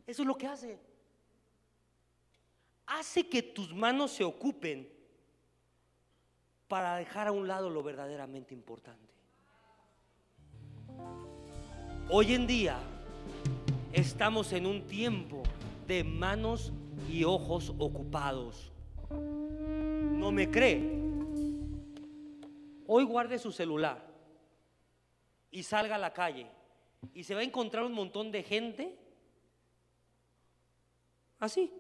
[0.06, 0.78] Eso es lo que hace.
[2.86, 4.88] Hace que tus manos se ocupen
[6.68, 9.12] para dejar a un lado lo verdaderamente importante.
[12.08, 12.78] Hoy en día
[13.92, 15.42] estamos en un tiempo
[15.86, 16.72] de manos
[17.10, 18.72] y ojos ocupados.
[19.10, 20.97] ¿No me cree?
[22.90, 24.02] Hoy guarde su celular
[25.50, 26.50] y salga a la calle
[27.12, 28.98] y se va a encontrar un montón de gente
[31.38, 31.70] así.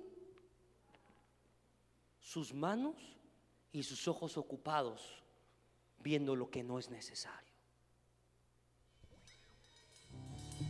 [2.20, 2.94] Sus manos
[3.72, 5.24] y sus ojos ocupados
[6.00, 7.54] viendo lo que no es necesario.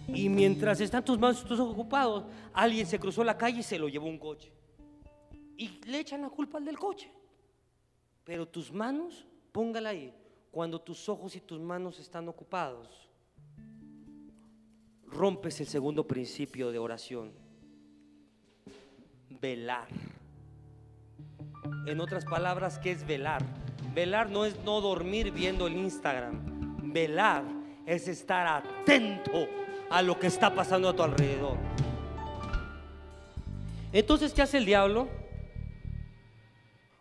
[0.06, 3.64] Y mientras están tus manos y tus ojos ocupados, alguien se cruzó la calle y
[3.64, 4.52] se lo llevó un coche.
[5.56, 7.10] Y le echan la culpa al del coche.
[8.22, 10.14] Pero tus manos, póngala ahí.
[10.50, 13.08] Cuando tus ojos y tus manos están ocupados,
[15.06, 17.32] rompes el segundo principio de oración.
[19.40, 19.88] Velar.
[21.86, 23.42] En otras palabras, ¿qué es velar?
[23.94, 26.92] Velar no es no dormir viendo el Instagram.
[26.92, 27.44] Velar
[27.86, 29.48] es estar atento
[29.90, 31.56] a lo que está pasando a tu alrededor.
[33.92, 35.08] Entonces, ¿qué hace el diablo?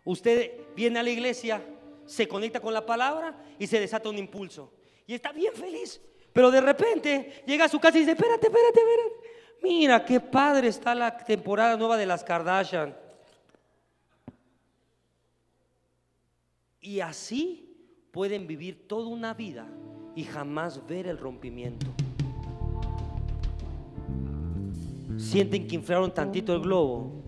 [0.04, 1.62] Usted viene a la iglesia,
[2.08, 4.72] se conecta con la palabra y se desata un impulso.
[5.06, 6.00] Y está bien feliz.
[6.32, 9.28] Pero de repente llega a su casa y dice, espérate, espérate, espérate.
[9.62, 12.96] Mira qué padre está la temporada nueva de las Kardashian.
[16.80, 17.76] Y así
[18.10, 19.68] pueden vivir toda una vida
[20.14, 21.86] y jamás ver el rompimiento.
[25.18, 27.22] Sienten que inflaron tantito el globo,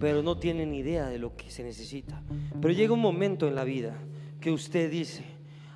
[0.00, 2.22] pero no tienen idea de lo que se necesita.
[2.60, 3.96] Pero llega un momento en la vida
[4.46, 5.24] que usted dice,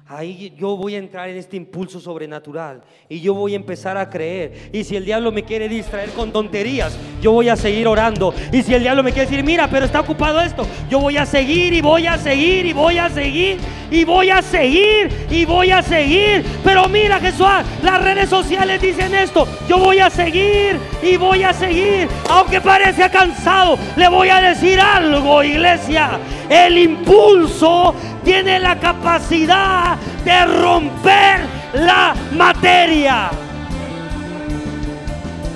[0.07, 4.09] Ahí yo voy a entrar en este impulso sobrenatural y yo voy a empezar a
[4.09, 4.71] creer.
[4.73, 8.35] Y si el diablo me quiere distraer con tonterías, yo voy a seguir orando.
[8.53, 11.27] Y si el diablo me quiere decir, mira, pero está ocupado esto, yo voy a
[11.27, 13.59] seguir y voy a seguir y voy a seguir
[13.91, 16.45] y voy a seguir y voy a seguir.
[16.65, 17.47] Pero mira, Jesús,
[17.83, 22.09] las redes sociales dicen esto, yo voy a seguir y voy a seguir.
[22.29, 26.19] Aunque parezca cansado, le voy a decir algo, iglesia.
[26.49, 27.95] El impulso
[28.25, 31.41] tiene la capacidad de romper
[31.75, 33.31] la materia.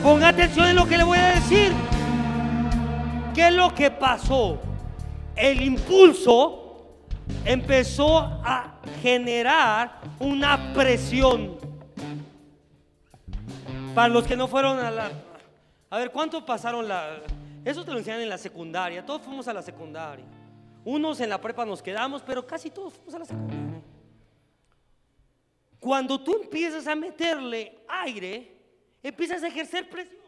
[0.05, 1.73] Ponga atención en lo que le voy a decir.
[3.35, 4.61] ¿Qué es lo que pasó?
[5.35, 6.99] El impulso
[7.43, 11.57] empezó a generar una presión.
[13.95, 15.11] Para los que no fueron a la...
[15.89, 17.21] A ver, ¿cuánto pasaron la...
[17.65, 19.07] Eso te lo enseñan en la secundaria.
[19.07, 20.27] Todos fuimos a la secundaria.
[20.85, 23.81] Unos en la prepa nos quedamos, pero casi todos fuimos a la secundaria.
[25.81, 28.54] Cuando tú empiezas a meterle aire,
[29.05, 30.19] empiezas a ejercer presión.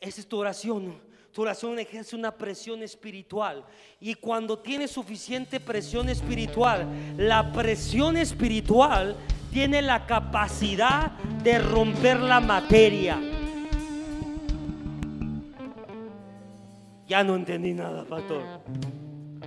[0.00, 1.00] Esa es tu oración.
[1.32, 3.64] Tu oración ejerce una presión espiritual.
[3.98, 9.16] Y cuando tienes suficiente presión espiritual, la presión espiritual
[9.52, 11.12] tiene la capacidad
[11.42, 13.18] de romper la materia.
[17.06, 18.42] Ya no entendí nada, pastor.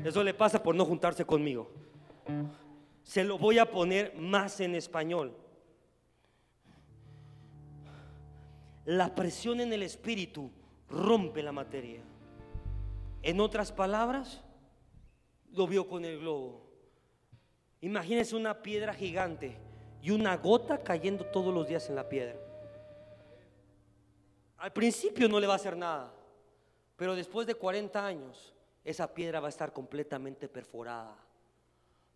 [0.04, 1.70] Eso le pasa por no juntarse conmigo.
[3.04, 5.34] Se lo voy a poner más en español.
[8.88, 10.50] La presión en el espíritu
[10.90, 12.00] rompe la materia.
[13.22, 14.42] En otras palabras,
[15.52, 16.62] lo vio con el globo.
[17.82, 19.58] Imagínese una piedra gigante
[20.02, 22.38] y una gota cayendo todos los días en la piedra.
[24.56, 26.14] Al principio no le va a hacer nada.
[26.96, 31.14] Pero después de 40 años, esa piedra va a estar completamente perforada.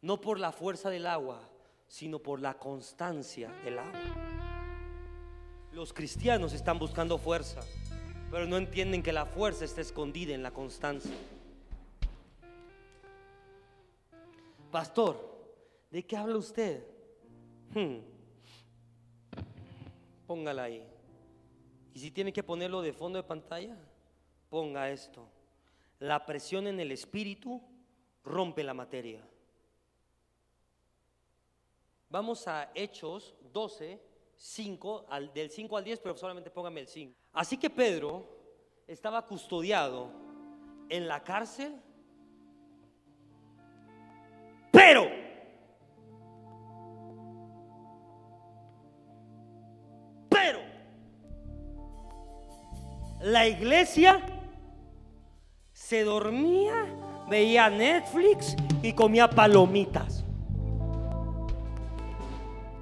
[0.02, 1.42] No por la fuerza del agua,
[1.90, 4.51] sino por la constancia del agua.
[5.74, 7.62] Los cristianos están buscando fuerza,
[8.30, 11.12] pero no entienden que la fuerza está escondida en la constancia.
[14.70, 15.18] Pastor,
[15.90, 16.84] ¿de qué habla usted?
[17.74, 18.00] Hmm.
[20.28, 20.86] Póngala ahí.
[21.94, 23.78] Y si tiene que ponerlo de fondo de pantalla,
[24.50, 25.26] ponga esto.
[26.00, 27.62] La presión en el espíritu
[28.26, 29.26] rompe la materia.
[32.10, 34.11] Vamos a Hechos 12,
[34.44, 37.16] 5, al, del 5 al 10, pero solamente póngame el 5.
[37.34, 38.26] Así que Pedro
[38.88, 40.10] estaba custodiado
[40.90, 41.80] en la cárcel,
[44.72, 45.06] pero
[50.28, 50.60] pero
[53.20, 54.26] la iglesia
[55.72, 56.88] se dormía,
[57.30, 60.26] veía Netflix y comía palomitas.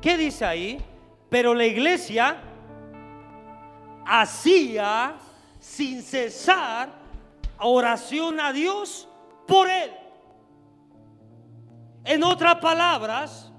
[0.01, 0.88] ¿Qué dice ahí?
[1.29, 2.37] Pero la iglesia
[4.05, 5.15] hacía
[5.59, 6.89] sin cesar
[7.59, 9.07] oración a Dios
[9.47, 9.91] por él.
[12.05, 13.51] En otras palabras,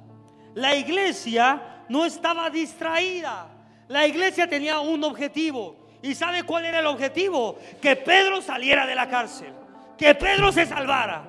[0.55, 3.47] la iglesia no estaba distraída.
[3.89, 7.59] La iglesia tenía un objetivo ¿Y sabe cuál era el objetivo?
[7.81, 9.53] Que Pedro saliera de la cárcel,
[9.99, 11.25] que Pedro se salvara.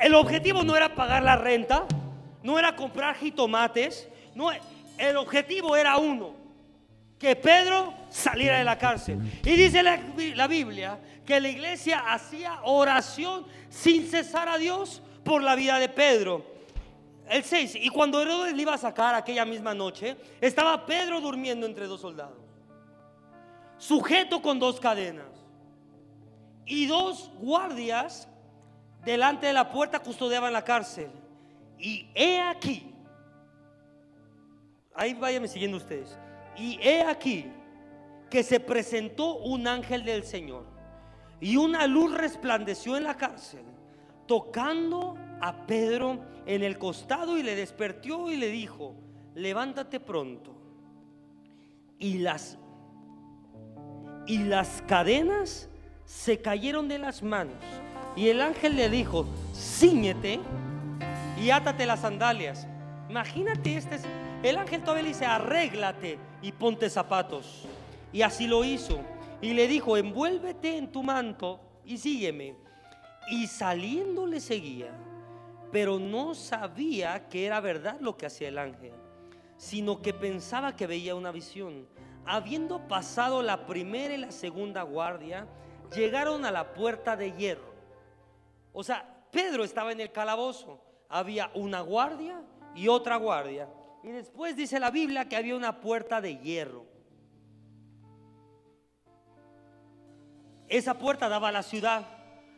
[0.00, 1.84] El objetivo no era pagar la renta,
[2.42, 4.50] no era comprar jitomates, no,
[4.98, 6.34] el objetivo era uno,
[7.18, 9.18] que Pedro saliera de la cárcel.
[9.44, 15.54] Y dice la, Biblia que la iglesia hacía oración sin cesar a Dios por la
[15.54, 16.44] vida de Pedro.
[17.28, 21.64] El 6, y cuando Herodes le iba a sacar aquella misma noche, estaba Pedro durmiendo
[21.64, 22.44] entre dos soldados
[23.78, 25.26] sujeto con dos cadenas.
[26.66, 28.28] Y dos guardias
[29.04, 31.10] delante de la puerta custodiaban la cárcel.
[31.78, 32.93] Y he aquí,
[34.94, 36.18] ahí váyanme siguiendo ustedes.
[36.56, 37.50] Y he aquí
[38.30, 40.66] que se presentó un ángel del Señor.
[41.40, 43.64] Y una luz resplandeció en la cárcel,
[44.26, 48.94] tocando a Pedro en el costado y le despertó y le dijo,
[49.34, 50.54] levántate pronto.
[51.98, 52.58] Y las
[54.26, 55.68] y las cadenas
[56.04, 57.62] se cayeron de las manos.
[58.16, 60.40] Y el ángel le dijo, ciñete
[61.40, 62.66] y átate las sandalias.
[63.08, 64.02] Imagínate, este es,
[64.44, 67.64] el ángel todavía le dice, arréglate y ponte zapatos.
[68.12, 69.00] Y así lo hizo.
[69.40, 72.54] Y le dijo, envuélvete en tu manto y sígueme.
[73.30, 74.92] Y saliendo le seguía,
[75.72, 78.92] pero no sabía que era verdad lo que hacía el ángel,
[79.56, 81.88] sino que pensaba que veía una visión.
[82.26, 85.46] Habiendo pasado la primera y la segunda guardia,
[85.94, 87.72] llegaron a la puerta de hierro.
[88.74, 90.80] O sea, Pedro estaba en el calabozo.
[91.08, 92.42] Había una guardia
[92.74, 93.68] y otra guardia.
[94.04, 96.84] Y después dice la Biblia que había una puerta de hierro.
[100.68, 102.06] Esa puerta daba a la ciudad,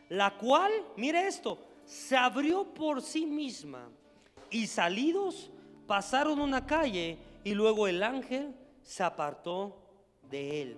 [0.09, 3.89] la cual, mire esto, se abrió por sí misma.
[4.51, 5.53] Y salidos
[5.87, 9.77] pasaron una calle y luego el ángel se apartó
[10.29, 10.77] de él.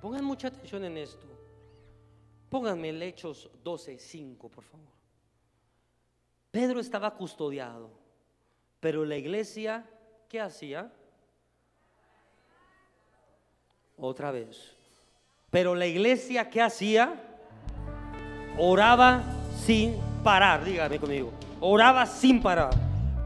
[0.00, 1.26] Pongan mucha atención en esto.
[2.48, 5.01] Pónganme el Hechos 12, 5, por favor.
[6.52, 7.90] Pedro estaba custodiado,
[8.78, 9.86] pero la iglesia,
[10.28, 10.92] ¿qué hacía?
[13.96, 14.76] Otra vez.
[15.50, 17.14] Pero la iglesia, ¿qué hacía?
[18.58, 19.22] Oraba
[19.64, 21.32] sin parar, dígame conmigo.
[21.58, 22.74] Oraba sin parar.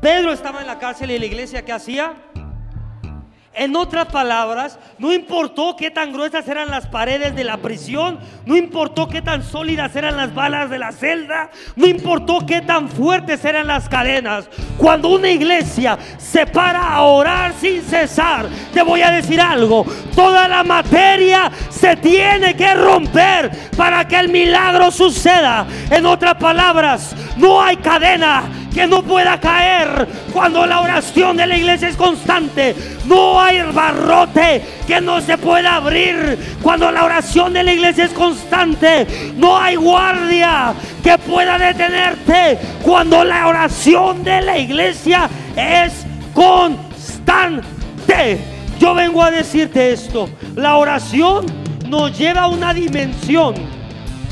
[0.01, 2.15] Pedro estaba en la cárcel y la iglesia, ¿qué hacía?
[3.59, 8.55] En otras palabras, no importó qué tan gruesas eran las paredes de la prisión, no
[8.55, 13.43] importó qué tan sólidas eran las balas de la celda, no importó qué tan fuertes
[13.47, 14.47] eran las cadenas.
[14.77, 20.47] Cuando una iglesia se para a orar sin cesar, te voy a decir algo, toda
[20.49, 25.67] la materia se tiene que romper para que el milagro suceda.
[25.91, 31.57] En otras palabras, no hay cadena que no pueda caer cuando la oración de la
[31.57, 32.77] iglesia es constante.
[33.07, 38.13] No hay barrote que no se pueda abrir cuando la oración de la iglesia es
[38.13, 39.33] constante.
[39.35, 46.05] No hay guardia que pueda detenerte cuando la oración de la iglesia es
[46.35, 48.39] constante.
[48.79, 50.29] Yo vengo a decirte esto.
[50.55, 51.47] La oración
[51.89, 53.55] nos lleva a una dimensión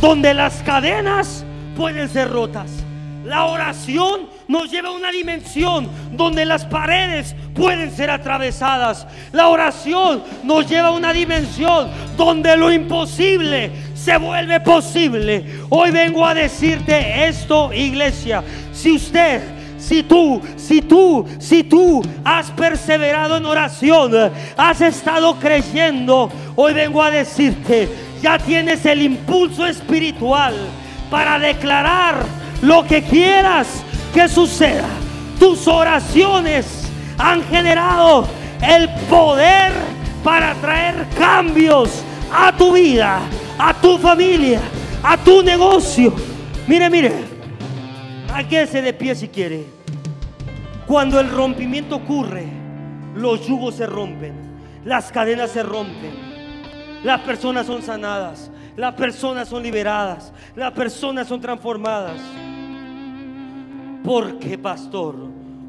[0.03, 2.84] donde las cadenas pueden ser rotas.
[3.25, 9.07] La oración nos lleva a una dimensión donde las paredes pueden ser atravesadas.
[9.33, 15.45] La oración nos lleva a una dimensión donde lo imposible se vuelve posible.
[15.71, 18.45] Hoy vengo a decirte esto, iglesia.
[18.73, 19.43] Si usted
[19.79, 24.13] si tú, si tú, si tú has perseverado en oración,
[24.57, 27.89] has estado creyendo, hoy vengo a decirte,
[28.23, 30.55] ya tienes el impulso espiritual
[31.11, 33.83] para declarar lo que quieras
[34.13, 34.89] que suceda.
[35.39, 36.89] Tus oraciones
[37.19, 38.27] han generado
[38.63, 39.73] el poder
[40.23, 42.03] para traer cambios
[42.33, 43.21] a tu vida,
[43.59, 44.61] a tu familia,
[45.03, 46.15] a tu negocio.
[46.67, 47.13] Mire, mire,
[48.49, 49.65] quédese de pie si quiere.
[50.87, 52.47] Cuando el rompimiento ocurre,
[53.15, 54.35] los yugos se rompen,
[54.85, 56.13] las cadenas se rompen,
[57.05, 62.21] las personas son sanadas, las personas son liberadas, las personas son transformadas.
[64.05, 65.17] Porque, pastor,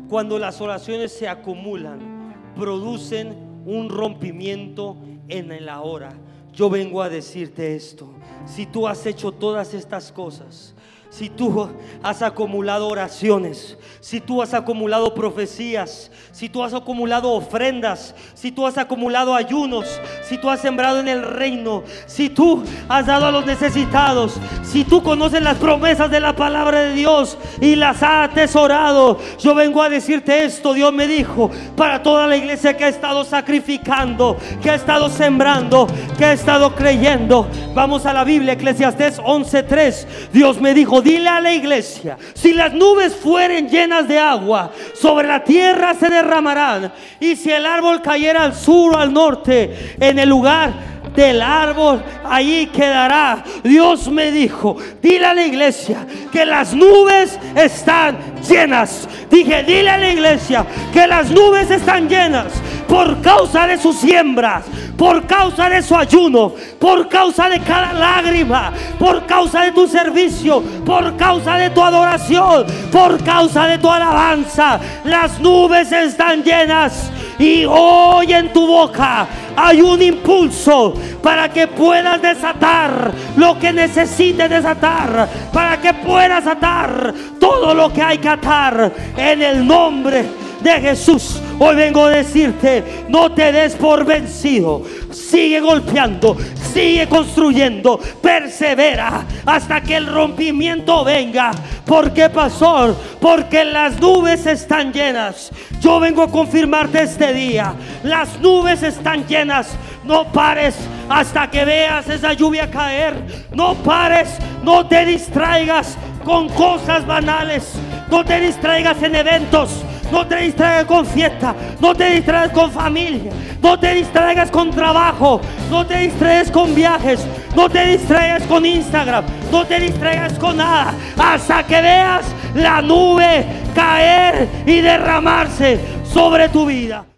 [0.09, 3.33] cuando las oraciones se acumulan, producen
[3.65, 4.97] un rompimiento
[5.29, 6.11] en el ahora.
[6.53, 8.09] Yo vengo a decirte esto.
[8.45, 10.74] Si tú has hecho todas estas cosas,
[11.17, 11.69] si tú
[12.03, 18.67] has acumulado oraciones, si tú has acumulado profecías, si tú has acumulado ofrendas, si tú
[18.67, 23.31] has acumulado ayunos, si tú has sembrado en el reino, si tú has dado a
[23.31, 28.31] los necesitados, si tú conoces las promesas de la palabra de Dios y las has
[28.31, 32.89] atesorado, yo vengo a decirte esto, Dios me dijo, para toda la iglesia que ha
[32.89, 35.87] estado sacrificando, que ha estado sembrando,
[36.17, 37.47] que ha estado creyendo.
[37.73, 40.07] Vamos a la Biblia, Eclesiastés 11:3.
[40.33, 45.27] Dios me dijo, dile a la iglesia, si las nubes fueren llenas de agua, sobre
[45.27, 46.91] la tierra se derramarán.
[47.19, 50.73] Y si el árbol cayera al sur o al norte, en el lugar
[51.15, 53.43] del árbol, ahí quedará.
[53.63, 59.07] Dios me dijo, dile a la iglesia que las nubes están llenas.
[59.29, 62.51] Dije, dile a la iglesia que las nubes están llenas
[62.87, 64.65] por causa de sus siembras,
[64.97, 70.61] por causa de su ayuno, por causa de cada lágrima, por causa de tu servicio,
[70.85, 74.79] por causa de tu adoración, por causa de tu alabanza.
[75.03, 82.21] Las nubes están llenas y hoy en tu boca hay un impulso para que puedas
[82.21, 88.91] desatar lo que necesites desatar, para que puedas atar todo lo que hay que atar
[89.17, 91.39] en el nombre de Jesús.
[91.59, 94.81] Hoy vengo a decirte, no te des por vencido.
[95.11, 96.35] Sigue golpeando,
[96.73, 101.51] sigue construyendo, persevera hasta que el rompimiento venga.
[101.85, 102.95] ¿Por qué, pastor?
[103.21, 105.51] Porque las nubes están llenas.
[105.79, 107.75] Yo vengo a confirmarte este día.
[108.03, 109.77] Las nubes están llenas.
[110.03, 110.75] No pares
[111.07, 113.13] hasta que veas esa lluvia caer.
[113.53, 114.29] No pares,
[114.63, 117.73] no te distraigas con cosas banales.
[118.09, 119.83] No te distraigas en eventos.
[120.15, 121.53] No te distraigas con fiesta.
[121.81, 123.33] No te distraigas con familia.
[123.61, 125.41] No te distraigas con trabajo.
[125.69, 127.27] No te distraigas con viajes.
[127.53, 129.25] No te distraigas con Instagram.
[129.51, 130.93] No te distraigas con nada.
[131.17, 133.45] Hasta que veas la nube
[133.75, 137.14] caer y derramarse sobre tu vida.